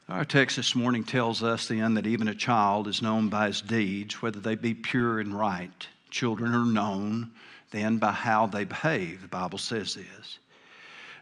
Our 0.07 0.25
text 0.25 0.57
this 0.57 0.75
morning 0.75 1.05
tells 1.05 1.41
us 1.41 1.67
then 1.67 1.95
that 1.95 2.05
even 2.05 2.27
a 2.27 2.35
child 2.35 2.87
is 2.87 3.01
known 3.01 3.29
by 3.29 3.47
his 3.47 3.61
deeds, 3.61 4.21
whether 4.21 4.39
they 4.39 4.53
be 4.53 4.75
pure 4.75 5.19
and 5.19 5.33
right. 5.33 5.87
Children 6.09 6.53
are 6.53 6.65
known 6.65 7.31
then 7.71 7.97
by 7.97 8.11
how 8.11 8.47
they 8.47 8.63
behave. 8.63 9.21
The 9.21 9.27
Bible 9.27 9.57
says 9.57 9.95
this. 9.95 10.39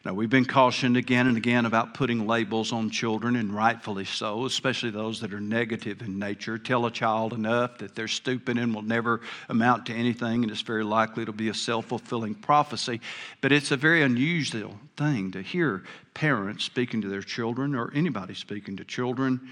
Now, 0.05 0.13
we've 0.13 0.29
been 0.29 0.45
cautioned 0.45 0.95
again 0.95 1.27
and 1.27 1.35
again 1.35 1.65
about 1.65 1.93
putting 1.93 2.27
labels 2.27 2.71
on 2.71 2.89
children, 2.91 3.35
and 3.35 3.53
rightfully 3.53 4.05
so, 4.05 4.45
especially 4.45 4.89
those 4.89 5.19
that 5.19 5.33
are 5.33 5.41
negative 5.41 6.01
in 6.01 6.17
nature. 6.17 6.57
Tell 6.57 6.85
a 6.85 6.91
child 6.91 7.33
enough 7.33 7.79
that 7.79 7.93
they're 7.93 8.07
stupid 8.07 8.57
and 8.57 8.73
will 8.73 8.83
never 8.83 9.19
amount 9.49 9.87
to 9.87 9.93
anything, 9.93 10.43
and 10.43 10.51
it's 10.51 10.61
very 10.61 10.85
likely 10.85 11.25
to 11.25 11.33
be 11.33 11.49
a 11.49 11.53
self 11.53 11.87
fulfilling 11.87 12.35
prophecy. 12.35 13.01
But 13.41 13.51
it's 13.51 13.71
a 13.71 13.75
very 13.75 14.01
unusual 14.01 14.79
thing 14.95 15.31
to 15.31 15.41
hear 15.41 15.83
parents 16.13 16.63
speaking 16.63 17.01
to 17.01 17.09
their 17.09 17.21
children 17.21 17.75
or 17.75 17.91
anybody 17.93 18.33
speaking 18.33 18.77
to 18.77 18.85
children 18.85 19.49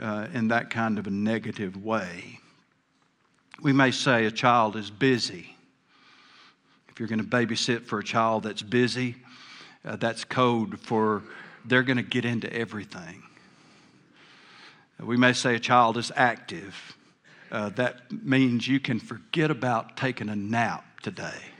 uh, 0.00 0.26
in 0.34 0.48
that 0.48 0.70
kind 0.70 0.98
of 0.98 1.06
a 1.06 1.10
negative 1.10 1.76
way. 1.76 2.40
We 3.62 3.72
may 3.72 3.92
say 3.92 4.26
a 4.26 4.32
child 4.32 4.74
is 4.74 4.90
busy. 4.90 5.54
If 6.88 6.98
you're 6.98 7.08
going 7.08 7.20
to 7.20 7.24
babysit 7.24 7.86
for 7.86 8.00
a 8.00 8.04
child 8.04 8.42
that's 8.42 8.60
busy, 8.60 9.14
uh, 9.84 9.94
that's 9.96 10.24
code 10.24 10.80
for 10.80 11.22
they're 11.64 11.84
going 11.84 11.96
to 11.96 12.02
get 12.02 12.24
into 12.24 12.52
everything. 12.52 13.22
We 14.98 15.16
may 15.16 15.32
say 15.32 15.54
a 15.54 15.60
child 15.60 15.96
is 15.96 16.10
active. 16.16 16.96
Uh, 17.52 17.68
that 17.70 18.10
means 18.10 18.66
you 18.66 18.80
can 18.80 18.98
forget 18.98 19.50
about 19.50 19.96
taking 19.96 20.28
a 20.28 20.36
nap 20.36 20.84
today. 21.00 21.51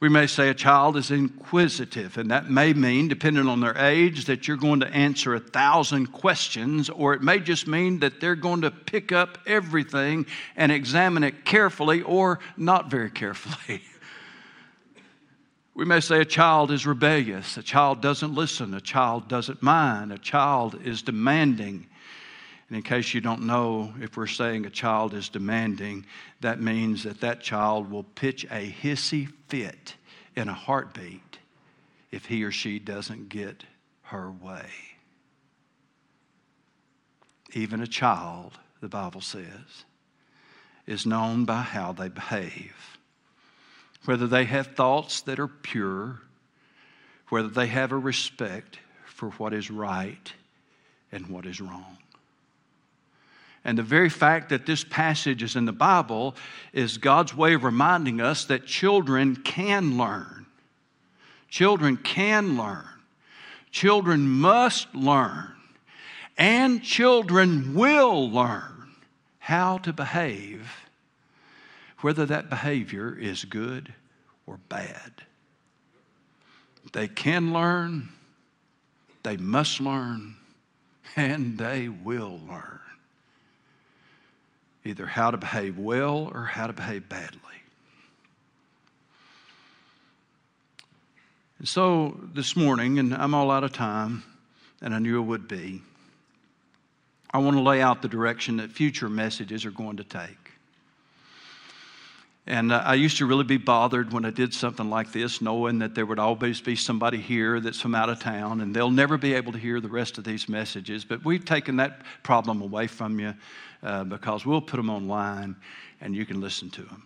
We 0.00 0.08
may 0.08 0.28
say 0.28 0.48
a 0.48 0.54
child 0.54 0.96
is 0.96 1.10
inquisitive, 1.10 2.18
and 2.18 2.30
that 2.30 2.48
may 2.48 2.72
mean, 2.72 3.08
depending 3.08 3.48
on 3.48 3.60
their 3.60 3.76
age, 3.76 4.26
that 4.26 4.46
you're 4.46 4.56
going 4.56 4.78
to 4.80 4.94
answer 4.94 5.34
a 5.34 5.40
thousand 5.40 6.12
questions, 6.12 6.88
or 6.88 7.14
it 7.14 7.22
may 7.22 7.40
just 7.40 7.66
mean 7.66 7.98
that 7.98 8.20
they're 8.20 8.36
going 8.36 8.60
to 8.60 8.70
pick 8.70 9.10
up 9.10 9.38
everything 9.44 10.26
and 10.54 10.70
examine 10.70 11.24
it 11.24 11.44
carefully 11.44 12.02
or 12.02 12.38
not 12.56 12.90
very 12.90 13.10
carefully. 13.10 13.82
We 15.74 15.84
may 15.84 16.00
say 16.00 16.20
a 16.20 16.24
child 16.24 16.72
is 16.72 16.88
rebellious, 16.88 17.56
a 17.56 17.62
child 17.62 18.02
doesn't 18.02 18.34
listen, 18.34 18.74
a 18.74 18.80
child 18.80 19.28
doesn't 19.28 19.62
mind, 19.62 20.10
a 20.10 20.18
child 20.18 20.76
is 20.84 21.02
demanding. 21.02 21.86
And 22.68 22.76
in 22.76 22.82
case 22.82 23.14
you 23.14 23.20
don't 23.20 23.46
know, 23.46 23.94
if 24.00 24.16
we're 24.16 24.26
saying 24.26 24.66
a 24.66 24.70
child 24.70 25.14
is 25.14 25.28
demanding, 25.28 26.04
that 26.40 26.60
means 26.60 27.04
that 27.04 27.20
that 27.20 27.40
child 27.40 27.90
will 27.90 28.02
pitch 28.02 28.44
a 28.44 28.70
hissy 28.70 29.28
fit 29.48 29.94
in 30.36 30.48
a 30.48 30.54
heartbeat 30.54 31.38
if 32.10 32.26
he 32.26 32.44
or 32.44 32.50
she 32.50 32.78
doesn't 32.78 33.28
get 33.28 33.64
her 34.02 34.30
way. 34.30 34.66
Even 37.54 37.80
a 37.80 37.86
child, 37.86 38.58
the 38.80 38.88
Bible 38.88 39.22
says, 39.22 39.84
is 40.86 41.06
known 41.06 41.44
by 41.44 41.62
how 41.62 41.92
they 41.92 42.08
behave 42.08 42.98
whether 44.08 44.26
they 44.26 44.46
have 44.46 44.68
thoughts 44.68 45.20
that 45.20 45.38
are 45.38 45.48
pure, 45.48 46.18
whether 47.28 47.48
they 47.48 47.66
have 47.66 47.92
a 47.92 47.98
respect 47.98 48.78
for 49.04 49.28
what 49.32 49.52
is 49.52 49.70
right 49.70 50.32
and 51.12 51.26
what 51.26 51.44
is 51.44 51.60
wrong. 51.60 51.98
And 53.64 53.76
the 53.76 53.82
very 53.82 54.08
fact 54.08 54.50
that 54.50 54.66
this 54.66 54.84
passage 54.84 55.42
is 55.42 55.56
in 55.56 55.64
the 55.64 55.72
Bible 55.72 56.34
is 56.72 56.98
God's 56.98 57.34
way 57.34 57.54
of 57.54 57.64
reminding 57.64 58.20
us 58.20 58.44
that 58.46 58.66
children 58.66 59.36
can 59.36 59.98
learn. 59.98 60.46
Children 61.48 61.96
can 61.96 62.56
learn. 62.56 62.86
Children 63.70 64.28
must 64.28 64.94
learn. 64.94 65.52
And 66.36 66.82
children 66.82 67.74
will 67.74 68.30
learn 68.30 68.90
how 69.38 69.78
to 69.78 69.92
behave 69.92 70.70
whether 72.00 72.24
that 72.26 72.48
behavior 72.48 73.16
is 73.18 73.44
good 73.44 73.92
or 74.46 74.60
bad. 74.68 75.12
They 76.92 77.08
can 77.08 77.52
learn, 77.52 78.08
they 79.24 79.36
must 79.36 79.80
learn, 79.80 80.36
and 81.16 81.58
they 81.58 81.88
will 81.88 82.40
learn 82.48 82.80
either 84.84 85.06
how 85.06 85.30
to 85.30 85.36
behave 85.36 85.78
well 85.78 86.30
or 86.32 86.44
how 86.44 86.66
to 86.66 86.72
behave 86.72 87.08
badly. 87.08 87.40
And 91.58 91.68
so 91.68 92.18
this 92.34 92.56
morning, 92.56 92.98
and 92.98 93.14
I'm 93.14 93.34
all 93.34 93.50
out 93.50 93.64
of 93.64 93.72
time, 93.72 94.22
and 94.80 94.94
I 94.94 94.98
knew 94.98 95.18
it 95.18 95.26
would 95.26 95.48
be, 95.48 95.82
I 97.30 97.38
want 97.38 97.56
to 97.56 97.62
lay 97.62 97.82
out 97.82 98.00
the 98.00 98.08
direction 98.08 98.58
that 98.58 98.70
future 98.70 99.08
messages 99.08 99.64
are 99.66 99.70
going 99.70 99.96
to 99.98 100.04
take. 100.04 100.52
And 102.48 102.72
uh, 102.72 102.82
I 102.82 102.94
used 102.94 103.18
to 103.18 103.26
really 103.26 103.44
be 103.44 103.58
bothered 103.58 104.10
when 104.10 104.24
I 104.24 104.30
did 104.30 104.54
something 104.54 104.88
like 104.88 105.12
this, 105.12 105.42
knowing 105.42 105.80
that 105.80 105.94
there 105.94 106.06
would 106.06 106.18
always 106.18 106.62
be 106.62 106.76
somebody 106.76 107.18
here 107.18 107.60
that's 107.60 107.78
from 107.78 107.94
out 107.94 108.08
of 108.08 108.20
town, 108.20 108.62
and 108.62 108.74
they'll 108.74 108.90
never 108.90 109.18
be 109.18 109.34
able 109.34 109.52
to 109.52 109.58
hear 109.58 109.82
the 109.82 109.88
rest 109.88 110.16
of 110.16 110.24
these 110.24 110.48
messages. 110.48 111.04
But 111.04 111.22
we've 111.26 111.44
taken 111.44 111.76
that 111.76 112.00
problem 112.22 112.62
away 112.62 112.86
from 112.86 113.20
you 113.20 113.34
uh, 113.82 114.04
because 114.04 114.46
we'll 114.46 114.62
put 114.62 114.78
them 114.78 114.88
online 114.88 115.56
and 116.00 116.16
you 116.16 116.24
can 116.24 116.40
listen 116.40 116.70
to 116.70 116.82
them. 116.84 117.02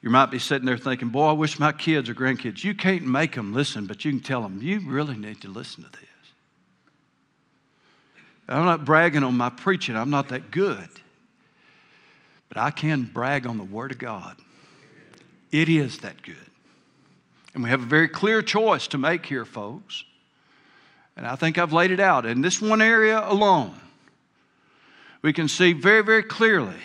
You 0.00 0.08
might 0.08 0.30
be 0.30 0.38
sitting 0.38 0.64
there 0.64 0.78
thinking, 0.78 1.10
Boy, 1.10 1.28
I 1.28 1.32
wish 1.32 1.58
my 1.58 1.72
kids 1.72 2.08
or 2.08 2.14
grandkids, 2.14 2.64
you 2.64 2.74
can't 2.74 3.06
make 3.06 3.34
them 3.34 3.52
listen, 3.52 3.84
but 3.84 4.06
you 4.06 4.10
can 4.10 4.20
tell 4.20 4.40
them, 4.40 4.58
You 4.62 4.80
really 4.88 5.18
need 5.18 5.42
to 5.42 5.48
listen 5.48 5.84
to 5.84 5.90
this. 5.90 6.00
I'm 8.48 8.64
not 8.64 8.86
bragging 8.86 9.22
on 9.22 9.36
my 9.36 9.50
preaching, 9.50 9.96
I'm 9.96 10.10
not 10.10 10.30
that 10.30 10.50
good. 10.50 10.88
But 12.54 12.62
I 12.62 12.70
can 12.70 13.02
brag 13.02 13.46
on 13.46 13.58
the 13.58 13.64
Word 13.64 13.90
of 13.90 13.98
God. 13.98 14.36
It 15.50 15.68
is 15.68 15.98
that 15.98 16.22
good. 16.22 16.36
And 17.52 17.62
we 17.62 17.70
have 17.70 17.82
a 17.82 17.86
very 17.86 18.08
clear 18.08 18.42
choice 18.42 18.86
to 18.88 18.98
make 18.98 19.26
here, 19.26 19.44
folks. 19.44 20.04
And 21.16 21.26
I 21.26 21.36
think 21.36 21.58
I've 21.58 21.72
laid 21.72 21.90
it 21.90 22.00
out. 22.00 22.26
In 22.26 22.40
this 22.40 22.60
one 22.60 22.80
area 22.80 23.22
alone, 23.28 23.74
we 25.22 25.32
can 25.32 25.48
see 25.48 25.72
very, 25.72 26.02
very 26.02 26.22
clearly 26.22 26.80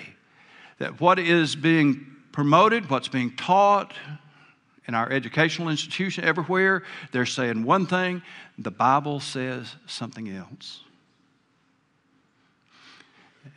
that 0.77 0.99
what 0.99 1.19
is 1.19 1.55
being 1.55 2.05
promoted, 2.32 2.89
what's 2.89 3.08
being 3.08 3.36
taught 3.36 3.93
in 4.88 4.95
our 4.95 5.12
educational 5.12 5.69
institution 5.69 6.23
everywhere, 6.23 6.84
they're 7.12 7.25
saying 7.25 7.63
one 7.63 7.86
thing, 7.86 8.21
the 8.58 8.71
Bible 8.71 9.19
says 9.19 9.75
something 9.86 10.29
else. 10.29 10.82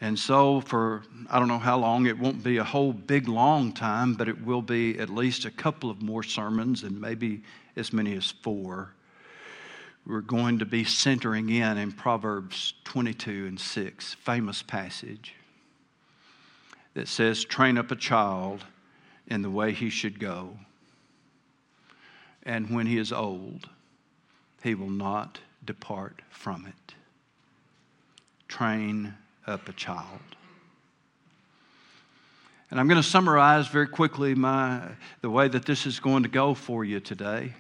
And 0.03 0.19
so, 0.19 0.61
for 0.61 1.05
I 1.31 1.39
don't 1.39 1.47
know 1.47 1.61
how 1.61 1.79
long, 1.79 2.07
it 2.07 2.19
won't 2.19 2.43
be 2.43 2.57
a 2.57 2.65
whole 2.65 2.93
big 2.93 3.29
long 3.29 3.73
time, 3.73 4.15
but 4.15 4.29
it 4.29 4.45
will 4.45 4.61
be 4.61 4.99
at 4.99 5.09
least 5.09 5.45
a 5.45 5.51
couple 5.51 5.91
of 5.91 6.03
more 6.03 6.25
sermons 6.25 6.83
and 6.83 7.01
maybe 7.01 7.45
as 7.77 7.93
many 7.93 8.17
as 8.17 8.29
four. 8.29 8.95
We're 10.05 10.21
going 10.21 10.59
to 10.59 10.67
be 10.67 10.83
centering 10.83 11.51
in 11.51 11.79
in 11.79 11.93
Proverbs 11.93 12.75
22 12.83 13.47
and 13.47 13.61
6, 13.61 14.15
famous 14.15 14.61
passage 14.61 15.37
that 16.95 17.07
says, 17.07 17.45
Train 17.45 17.79
up 17.79 17.93
a 17.93 17.97
child 17.97 18.65
in 19.29 19.43
the 19.43 19.51
way 19.51 19.71
he 19.71 19.89
should 19.89 20.19
go, 20.19 20.59
and 22.43 22.71
when 22.71 22.87
he 22.87 22.99
is 22.99 23.13
old, 23.13 23.69
he 24.65 24.75
will 24.75 24.91
not 24.91 25.39
depart 25.65 26.23
from 26.29 26.67
it. 26.67 26.95
Train 28.49 29.15
up 29.47 29.69
a 29.69 29.73
child. 29.73 30.21
And 32.71 32.81
I'm 32.81 32.89
going 32.89 33.01
to 33.01 33.07
summarize 33.07 33.69
very 33.69 33.87
quickly 33.87 34.35
my, 34.35 34.81
the 35.21 35.29
way 35.29 35.47
that 35.47 35.67
this 35.67 35.85
is 35.85 36.01
going 36.01 36.23
to 36.23 36.29
go 36.29 36.55
for 36.55 36.85
you 36.85 37.01
today. 37.01 37.53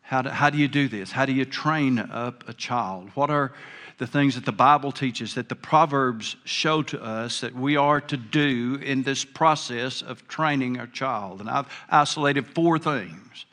How 0.00 0.22
do, 0.22 0.30
how 0.30 0.48
do 0.50 0.56
you 0.56 0.66
do 0.66 0.88
this? 0.88 1.12
How 1.12 1.26
do 1.26 1.32
you 1.32 1.44
train 1.44 1.98
up 1.98 2.48
a 2.48 2.54
child? 2.54 3.10
What 3.14 3.30
are 3.30 3.52
the 3.98 4.06
things 4.06 4.34
that 4.36 4.46
the 4.46 4.52
Bible 4.52 4.92
teaches, 4.92 5.34
that 5.34 5.50
the 5.50 5.54
Proverbs 5.54 6.36
show 6.44 6.82
to 6.84 7.02
us 7.02 7.42
that 7.42 7.54
we 7.54 7.76
are 7.76 8.00
to 8.00 8.16
do 8.16 8.78
in 8.82 9.02
this 9.02 9.26
process 9.26 10.00
of 10.00 10.26
training 10.26 10.80
our 10.80 10.86
child? 10.86 11.40
And 11.40 11.50
I've 11.50 11.68
isolated 11.90 12.46
four 12.46 12.78
things 12.78 13.44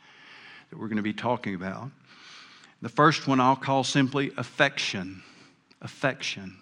that 0.70 0.80
we're 0.80 0.88
going 0.88 0.96
to 0.96 1.04
be 1.04 1.13
talking 1.13 1.54
about. 1.54 1.91
The 2.82 2.89
first 2.89 3.28
one 3.28 3.39
I'll 3.39 3.56
call 3.58 3.84
simply 3.84 4.32
affection. 4.38 5.22
Affection. 5.82 6.56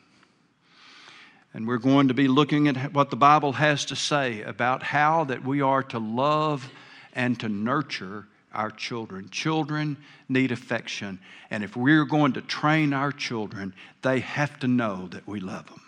And 1.55 1.65
we're 1.65 1.77
going 1.77 2.09
to 2.09 2.13
be 2.13 2.27
looking 2.27 2.67
at 2.67 2.91
what 2.91 3.09
the 3.11 3.15
Bible 3.15 3.53
has 3.53 3.85
to 3.85 3.95
say 3.95 4.41
about 4.41 4.83
how 4.83 5.23
that 5.23 5.45
we 5.45 5.61
are 5.61 5.83
to 5.83 5.99
love 5.99 6.69
and 7.13 7.39
to 7.39 7.47
nurture 7.47 8.27
our 8.53 8.69
children. 8.69 9.29
Children 9.29 9.95
need 10.27 10.51
affection. 10.51 11.17
And 11.49 11.63
if 11.63 11.77
we're 11.77 12.03
going 12.03 12.33
to 12.33 12.41
train 12.41 12.91
our 12.91 13.13
children, 13.13 13.73
they 14.01 14.19
have 14.19 14.59
to 14.59 14.67
know 14.67 15.07
that 15.11 15.25
we 15.25 15.39
love 15.39 15.65
them. 15.67 15.79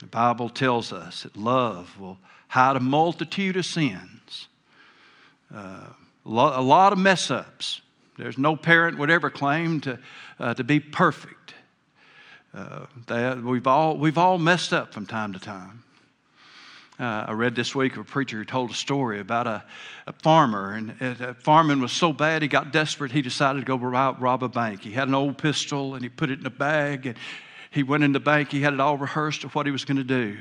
The 0.00 0.06
Bible 0.06 0.48
tells 0.48 0.92
us 0.92 1.22
that 1.22 1.36
love 1.36 1.96
will 2.00 2.18
hide 2.48 2.74
a 2.74 2.80
multitude 2.80 3.56
of 3.56 3.64
sins, 3.64 4.48
uh, 5.54 5.86
a 6.26 6.28
lot 6.28 6.92
of 6.92 6.98
mess 6.98 7.30
ups. 7.30 7.80
There's 8.18 8.38
no 8.38 8.56
parent 8.56 8.98
would 8.98 9.10
ever 9.10 9.30
claim 9.30 9.80
to, 9.82 10.00
uh, 10.40 10.54
to 10.54 10.64
be 10.64 10.80
perfect. 10.80 11.54
Uh, 12.54 12.84
they, 13.06 13.34
we've, 13.34 13.66
all, 13.66 13.96
we've 13.96 14.18
all 14.18 14.36
messed 14.36 14.74
up 14.74 14.92
from 14.92 15.06
time 15.06 15.32
to 15.32 15.38
time. 15.38 15.82
Uh, 17.00 17.24
I 17.28 17.32
read 17.32 17.54
this 17.54 17.74
week 17.74 17.96
a 17.96 18.04
preacher 18.04 18.36
who 18.36 18.44
told 18.44 18.70
a 18.70 18.74
story 18.74 19.20
about 19.20 19.46
a, 19.46 19.64
a 20.06 20.12
farmer, 20.12 20.74
and 20.74 20.94
uh, 21.00 21.32
farming 21.34 21.80
was 21.80 21.92
so 21.92 22.12
bad 22.12 22.42
he 22.42 22.48
got 22.48 22.70
desperate. 22.70 23.10
He 23.10 23.22
decided 23.22 23.60
to 23.60 23.64
go 23.64 23.76
rob, 23.76 24.20
rob 24.20 24.42
a 24.42 24.48
bank. 24.48 24.82
He 24.82 24.90
had 24.90 25.08
an 25.08 25.14
old 25.14 25.38
pistol 25.38 25.94
and 25.94 26.02
he 26.02 26.10
put 26.10 26.30
it 26.30 26.40
in 26.40 26.46
a 26.46 26.50
bag, 26.50 27.06
and 27.06 27.16
he 27.70 27.82
went 27.82 28.04
in 28.04 28.12
the 28.12 28.20
bank. 28.20 28.50
He 28.50 28.60
had 28.60 28.74
it 28.74 28.80
all 28.80 28.98
rehearsed 28.98 29.44
of 29.44 29.54
what 29.54 29.64
he 29.64 29.72
was 29.72 29.86
going 29.86 29.96
to 29.96 30.04
do. 30.04 30.36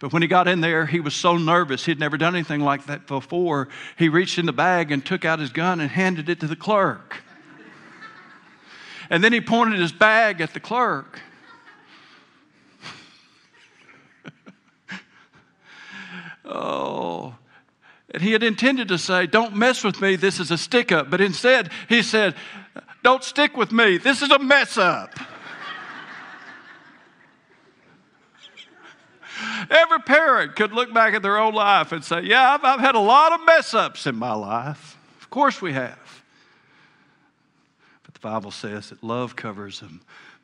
But 0.00 0.12
when 0.12 0.20
he 0.20 0.26
got 0.26 0.48
in 0.48 0.60
there, 0.60 0.84
he 0.84 0.98
was 0.98 1.14
so 1.14 1.36
nervous. 1.36 1.84
He'd 1.84 2.00
never 2.00 2.16
done 2.16 2.34
anything 2.34 2.60
like 2.60 2.86
that 2.86 3.06
before. 3.06 3.68
He 3.96 4.08
reached 4.08 4.36
in 4.36 4.46
the 4.46 4.52
bag 4.52 4.90
and 4.90 5.06
took 5.06 5.24
out 5.24 5.38
his 5.38 5.50
gun 5.50 5.80
and 5.80 5.88
handed 5.88 6.28
it 6.28 6.40
to 6.40 6.48
the 6.48 6.56
clerk. 6.56 7.22
and 9.08 9.22
then 9.22 9.32
he 9.32 9.40
pointed 9.40 9.78
his 9.78 9.92
bag 9.92 10.40
at 10.40 10.52
the 10.54 10.60
clerk. 10.60 11.20
Oh. 16.52 17.34
And 18.12 18.22
he 18.22 18.32
had 18.32 18.42
intended 18.42 18.88
to 18.88 18.98
say, 18.98 19.26
Don't 19.26 19.56
mess 19.56 19.82
with 19.82 20.00
me, 20.00 20.16
this 20.16 20.38
is 20.38 20.50
a 20.50 20.58
stick 20.58 20.92
up. 20.92 21.10
But 21.10 21.20
instead, 21.20 21.70
he 21.88 22.02
said, 22.02 22.34
Don't 23.02 23.24
stick 23.24 23.56
with 23.56 23.72
me, 23.72 23.96
this 23.96 24.22
is 24.22 24.30
a 24.30 24.38
mess 24.38 24.76
up. 24.76 25.18
Every 29.70 30.00
parent 30.00 30.56
could 30.56 30.72
look 30.72 30.92
back 30.92 31.14
at 31.14 31.22
their 31.22 31.38
own 31.38 31.54
life 31.54 31.92
and 31.92 32.04
say, 32.04 32.20
Yeah, 32.22 32.52
I've, 32.52 32.64
I've 32.64 32.80
had 32.80 32.94
a 32.94 33.00
lot 33.00 33.32
of 33.32 33.46
mess 33.46 33.72
ups 33.72 34.06
in 34.06 34.16
my 34.16 34.34
life. 34.34 34.98
Of 35.20 35.30
course 35.30 35.62
we 35.62 35.72
have. 35.72 36.22
But 38.02 38.12
the 38.12 38.20
Bible 38.20 38.50
says 38.50 38.90
that 38.90 39.02
love 39.02 39.36
covers 39.36 39.80
a 39.80 39.88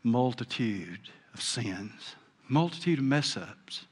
multitude 0.02 1.00
of 1.34 1.42
sins, 1.42 2.14
multitude 2.48 2.98
of 2.98 3.04
mess 3.04 3.36
ups 3.36 3.84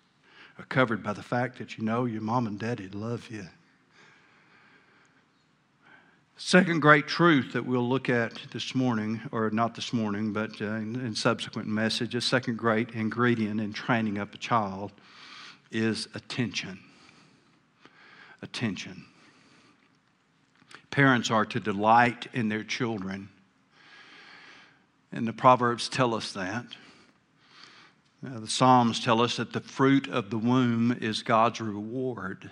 are 0.58 0.64
covered 0.64 1.02
by 1.02 1.12
the 1.12 1.22
fact 1.22 1.58
that 1.58 1.76
you 1.76 1.84
know 1.84 2.04
your 2.04 2.22
mom 2.22 2.46
and 2.46 2.58
daddy 2.58 2.88
love 2.88 3.28
you. 3.30 3.46
Second 6.38 6.80
great 6.80 7.06
truth 7.06 7.54
that 7.54 7.64
we'll 7.64 7.88
look 7.88 8.10
at 8.10 8.34
this 8.52 8.74
morning, 8.74 9.22
or 9.32 9.50
not 9.50 9.74
this 9.74 9.92
morning, 9.92 10.34
but 10.34 10.50
uh, 10.60 10.66
in, 10.74 10.94
in 10.96 11.14
subsequent 11.14 11.66
messages, 11.66 12.26
second 12.26 12.58
great 12.58 12.90
ingredient 12.90 13.58
in 13.58 13.72
training 13.72 14.18
up 14.18 14.34
a 14.34 14.38
child 14.38 14.92
is 15.70 16.08
attention. 16.14 16.78
Attention. 18.42 19.06
Parents 20.90 21.30
are 21.30 21.46
to 21.46 21.58
delight 21.58 22.26
in 22.34 22.48
their 22.50 22.64
children. 22.64 23.30
And 25.10 25.26
the 25.26 25.32
Proverbs 25.32 25.88
tell 25.88 26.14
us 26.14 26.32
that. 26.32 26.66
Uh, 28.24 28.40
the 28.40 28.48
Psalms 28.48 29.00
tell 29.00 29.20
us 29.20 29.36
that 29.36 29.52
the 29.52 29.60
fruit 29.60 30.08
of 30.08 30.30
the 30.30 30.38
womb 30.38 30.96
is 31.00 31.22
God's 31.22 31.60
reward. 31.60 32.50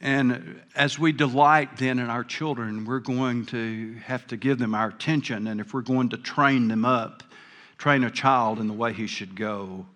And 0.00 0.60
as 0.76 0.98
we 0.98 1.12
delight 1.12 1.78
then 1.78 1.98
in 1.98 2.10
our 2.10 2.24
children, 2.24 2.84
we're 2.84 3.00
going 3.00 3.46
to 3.46 3.94
have 4.04 4.26
to 4.28 4.36
give 4.36 4.58
them 4.58 4.74
our 4.74 4.88
attention. 4.88 5.46
And 5.46 5.60
if 5.60 5.72
we're 5.72 5.80
going 5.80 6.10
to 6.10 6.18
train 6.18 6.68
them 6.68 6.84
up, 6.84 7.22
train 7.78 8.04
a 8.04 8.10
child 8.10 8.60
in 8.60 8.68
the 8.68 8.74
way 8.74 8.92
he 8.92 9.06
should 9.06 9.34
go, 9.34 9.86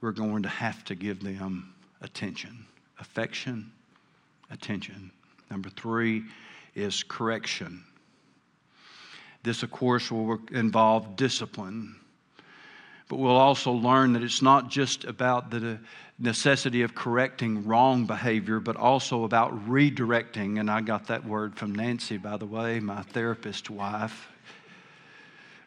we're 0.00 0.12
going 0.12 0.42
to 0.42 0.48
have 0.48 0.84
to 0.84 0.94
give 0.94 1.22
them 1.22 1.72
attention, 2.02 2.66
affection, 3.00 3.72
attention. 4.50 5.10
Number 5.50 5.70
three 5.70 6.24
is 6.74 7.02
correction. 7.02 7.82
This, 9.44 9.62
of 9.62 9.70
course, 9.70 10.10
will 10.10 10.40
involve 10.52 11.16
discipline. 11.16 11.94
But 13.08 13.16
we'll 13.16 13.36
also 13.36 13.72
learn 13.72 14.14
that 14.14 14.22
it's 14.22 14.40
not 14.40 14.70
just 14.70 15.04
about 15.04 15.50
the 15.50 15.78
necessity 16.18 16.80
of 16.80 16.94
correcting 16.94 17.66
wrong 17.66 18.06
behavior, 18.06 18.58
but 18.58 18.76
also 18.76 19.24
about 19.24 19.68
redirecting. 19.68 20.58
And 20.58 20.70
I 20.70 20.80
got 20.80 21.06
that 21.08 21.26
word 21.26 21.58
from 21.58 21.74
Nancy, 21.74 22.16
by 22.16 22.38
the 22.38 22.46
way, 22.46 22.80
my 22.80 23.02
therapist 23.02 23.68
wife. 23.68 24.28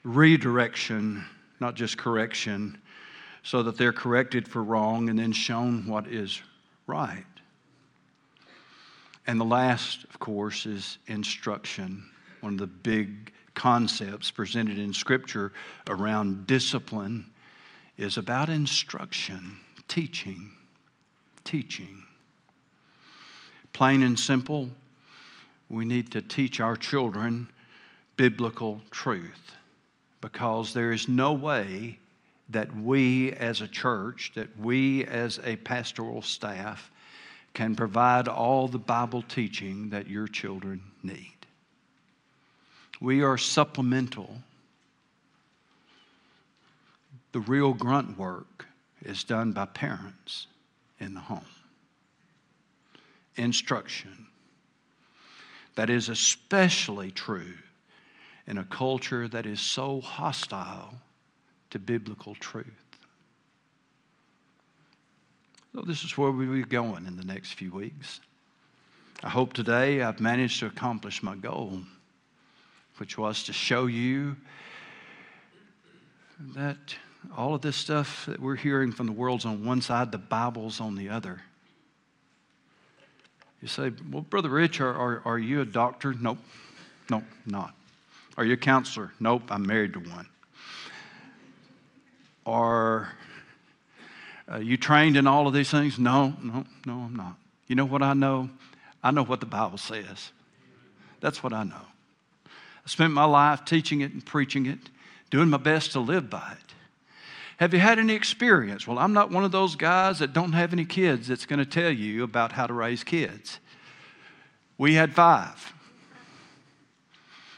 Redirection, 0.03 1.23
not 1.59 1.75
just 1.75 1.99
correction, 1.99 2.79
so 3.43 3.61
that 3.61 3.77
they're 3.77 3.93
corrected 3.93 4.47
for 4.47 4.63
wrong 4.63 5.09
and 5.09 5.19
then 5.19 5.31
shown 5.31 5.85
what 5.85 6.07
is 6.07 6.41
right. 6.87 7.25
And 9.27 9.39
the 9.39 9.45
last, 9.45 10.03
of 10.05 10.17
course, 10.17 10.65
is 10.65 10.97
instruction, 11.05 12.03
one 12.41 12.53
of 12.53 12.59
the 12.59 12.67
big 12.67 13.33
concepts 13.57 14.29
presented 14.29 14.77
in 14.77 14.93
Scripture 14.93 15.51
around 15.89 16.45
discipline 16.45 17.25
is 17.97 18.15
about 18.17 18.49
instruction, 18.49 19.57
teaching, 19.87 20.51
teaching. 21.43 22.03
Plain 23.73 24.03
and 24.03 24.17
simple, 24.17 24.69
we 25.69 25.85
need 25.85 26.11
to 26.11 26.21
teach 26.21 26.59
our 26.59 26.75
children 26.75 27.49
biblical 28.15 28.79
truth 28.91 29.55
because 30.21 30.71
there 30.73 30.91
is 30.91 31.07
no 31.07 31.33
way 31.33 31.97
that 32.49 32.73
we 32.75 33.31
as 33.33 33.61
a 33.61 33.67
church, 33.67 34.33
that 34.35 34.55
we 34.59 35.03
as 35.05 35.39
a 35.43 35.55
pastoral 35.55 36.21
staff, 36.21 36.91
can 37.55 37.75
provide 37.75 38.27
all 38.27 38.67
the 38.67 38.77
Bible 38.77 39.23
teaching 39.23 39.89
that 39.89 40.07
your 40.07 40.27
children 40.27 40.79
need. 41.01 41.36
We 42.99 43.21
are 43.21 43.37
supplemental. 43.37 44.41
The 47.31 47.39
real 47.41 47.73
grunt 47.73 48.17
work 48.17 48.65
is 49.03 49.23
done 49.23 49.51
by 49.51 49.65
parents 49.65 50.47
in 50.99 51.13
the 51.13 51.19
home. 51.19 51.45
Instruction. 53.35 54.27
That 55.75 55.89
is 55.91 56.09
especially 56.09 57.11
true 57.11 57.53
in 58.47 58.57
a 58.57 58.63
culture 58.63 59.27
that 59.27 59.45
is 59.45 59.59
so 59.59 60.01
hostile 60.01 60.95
to 61.69 61.77
biblical 61.77 62.33
truth. 62.35 62.65
So, 65.75 65.81
this 65.81 66.03
is 66.03 66.17
where 66.17 66.31
we'll 66.31 66.51
be 66.51 66.63
going 66.63 67.05
in 67.05 67.17
the 67.17 67.25
next 67.25 67.53
few 67.53 67.71
weeks. 67.71 68.21
I 69.21 69.29
hope 69.29 69.53
today 69.53 70.01
I've 70.01 70.19
managed 70.19 70.59
to 70.61 70.65
accomplish 70.65 71.21
my 71.21 71.35
goal 71.35 71.81
which 72.99 73.17
was 73.17 73.43
to 73.43 73.53
show 73.53 73.85
you 73.85 74.35
that 76.55 76.77
all 77.35 77.55
of 77.55 77.61
this 77.61 77.75
stuff 77.75 78.25
that 78.27 78.39
we're 78.39 78.55
hearing 78.55 78.91
from 78.91 79.05
the 79.05 79.11
world's 79.11 79.45
on 79.45 79.65
one 79.65 79.81
side, 79.81 80.11
the 80.11 80.17
Bible's 80.17 80.79
on 80.79 80.95
the 80.95 81.09
other. 81.09 81.41
You 83.61 83.67
say, 83.67 83.91
Well, 84.11 84.21
Brother 84.21 84.49
Rich, 84.49 84.79
are, 84.81 84.93
are, 84.93 85.21
are 85.25 85.39
you 85.39 85.61
a 85.61 85.65
doctor? 85.65 86.13
Nope. 86.13 86.37
Nope, 87.09 87.23
not. 87.45 87.73
Are 88.37 88.45
you 88.45 88.53
a 88.53 88.57
counselor? 88.57 89.11
Nope, 89.19 89.43
I'm 89.49 89.65
married 89.65 89.93
to 89.93 89.99
one. 89.99 90.27
Are 92.45 93.11
uh, 94.51 94.57
you 94.57 94.77
trained 94.77 95.17
in 95.17 95.27
all 95.27 95.47
of 95.47 95.53
these 95.53 95.69
things? 95.69 95.97
No, 95.97 96.33
no, 96.41 96.65
no, 96.85 96.93
I'm 96.93 97.15
not. 97.15 97.35
You 97.67 97.75
know 97.75 97.85
what 97.85 98.01
I 98.01 98.13
know? 98.13 98.49
I 99.03 99.11
know 99.11 99.23
what 99.23 99.39
the 99.39 99.45
Bible 99.45 99.77
says. 99.77 100.31
That's 101.19 101.43
what 101.43 101.51
I 101.51 101.63
know. 101.63 101.81
I 102.87 102.89
spent 102.89 103.11
my 103.11 103.25
life 103.25 103.65
teaching 103.65 103.99
it 103.99 104.13
and 104.13 104.25
preaching 104.25 104.65
it, 104.65 104.79
doing 105.29 105.49
my 105.49 105.57
best 105.57 105.91
to 105.91 105.99
live 105.99 106.29
by 106.29 106.53
it. 106.53 106.73
Have 107.57 107.73
you 107.73 107.81
had 107.81 107.99
any 107.99 108.13
experience? 108.13 108.87
Well, 108.87 108.97
I'm 108.97 109.11
not 109.11 109.29
one 109.29 109.43
of 109.43 109.51
those 109.51 109.75
guys 109.75 110.19
that 110.19 110.31
don't 110.31 110.53
have 110.53 110.71
any 110.71 110.85
kids 110.85 111.27
that's 111.27 111.45
going 111.45 111.59
to 111.59 111.65
tell 111.65 111.91
you 111.91 112.23
about 112.23 112.53
how 112.53 112.65
to 112.65 112.73
raise 112.73 113.03
kids. 113.03 113.59
We 114.77 114.93
had 114.93 115.13
five. 115.13 115.73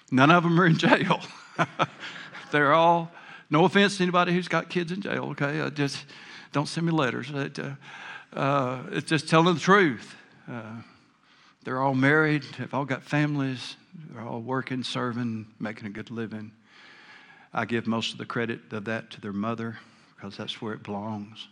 None 0.09 0.31
of 0.31 0.41
them 0.41 0.59
are 0.59 0.65
in 0.65 0.79
jail. 0.79 1.21
They're 2.51 2.73
all, 2.73 3.11
no 3.51 3.65
offense 3.65 3.97
to 3.97 4.03
anybody 4.03 4.33
who's 4.33 4.47
got 4.47 4.67
kids 4.67 4.91
in 4.91 4.99
jail, 4.99 5.25
okay? 5.39 5.69
Just 5.75 6.05
don't 6.53 6.67
send 6.67 6.87
me 6.87 6.91
letters. 6.91 7.29
Uh, 7.29 7.75
uh, 8.33 8.81
it's 8.93 9.07
just 9.07 9.29
telling 9.29 9.53
the 9.53 9.59
truth. 9.59 10.15
Uh, 10.51 10.77
they're 11.63 11.81
all 11.81 11.95
married, 11.95 12.43
they've 12.57 12.73
all 12.73 12.85
got 12.85 13.03
families, 13.03 13.75
they're 14.09 14.23
all 14.23 14.41
working, 14.41 14.83
serving, 14.83 15.47
making 15.59 15.87
a 15.87 15.89
good 15.89 16.11
living. 16.11 16.51
I 17.53 17.65
give 17.65 17.87
most 17.87 18.11
of 18.13 18.17
the 18.17 18.25
credit 18.25 18.71
of 18.71 18.85
that 18.85 19.09
to 19.11 19.21
their 19.21 19.33
mother 19.33 19.77
because 20.15 20.37
that's 20.37 20.61
where 20.61 20.73
it 20.73 20.83
belongs. 20.83 21.47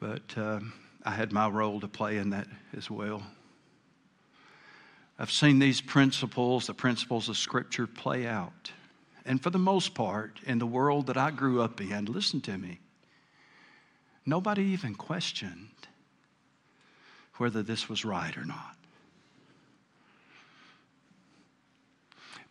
But 0.00 0.36
uh, 0.36 0.60
I 1.04 1.10
had 1.12 1.32
my 1.32 1.48
role 1.48 1.80
to 1.80 1.88
play 1.88 2.18
in 2.18 2.30
that 2.30 2.48
as 2.76 2.90
well. 2.90 3.22
I've 5.18 5.30
seen 5.30 5.58
these 5.58 5.80
principles, 5.80 6.66
the 6.66 6.74
principles 6.74 7.28
of 7.28 7.36
Scripture, 7.36 7.86
play 7.86 8.26
out. 8.26 8.72
And 9.24 9.42
for 9.42 9.50
the 9.50 9.58
most 9.58 9.94
part, 9.94 10.40
in 10.44 10.58
the 10.58 10.66
world 10.66 11.06
that 11.06 11.16
I 11.16 11.30
grew 11.30 11.62
up 11.62 11.80
in, 11.80 12.06
listen 12.06 12.40
to 12.42 12.58
me, 12.58 12.80
nobody 14.26 14.62
even 14.64 14.94
questioned 14.94 15.68
whether 17.38 17.62
this 17.62 17.88
was 17.88 18.04
right 18.04 18.36
or 18.36 18.44
not. 18.44 18.76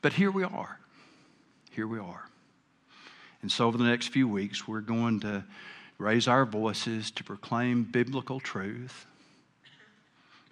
But 0.01 0.13
here 0.13 0.31
we 0.31 0.43
are. 0.43 0.79
Here 1.71 1.88
we 1.88 1.99
are. 1.99 2.27
And 3.41 3.51
so, 3.51 3.67
over 3.67 3.77
the 3.77 3.86
next 3.86 4.07
few 4.09 4.27
weeks, 4.27 4.67
we're 4.67 4.81
going 4.81 5.21
to 5.21 5.43
raise 5.97 6.27
our 6.27 6.45
voices 6.45 7.11
to 7.11 7.23
proclaim 7.23 7.84
biblical 7.84 8.39
truth 8.39 9.05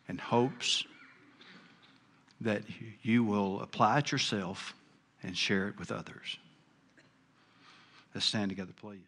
and 0.07 0.19
hopes 0.19 0.85
that 2.41 2.63
you 3.03 3.23
will 3.23 3.61
apply 3.61 3.99
it 3.99 4.11
yourself 4.11 4.73
and 5.23 5.37
share 5.37 5.67
it 5.67 5.77
with 5.77 5.91
others. 5.91 6.37
Let's 8.13 8.25
stand 8.25 8.49
together, 8.49 8.73
please. 8.79 9.01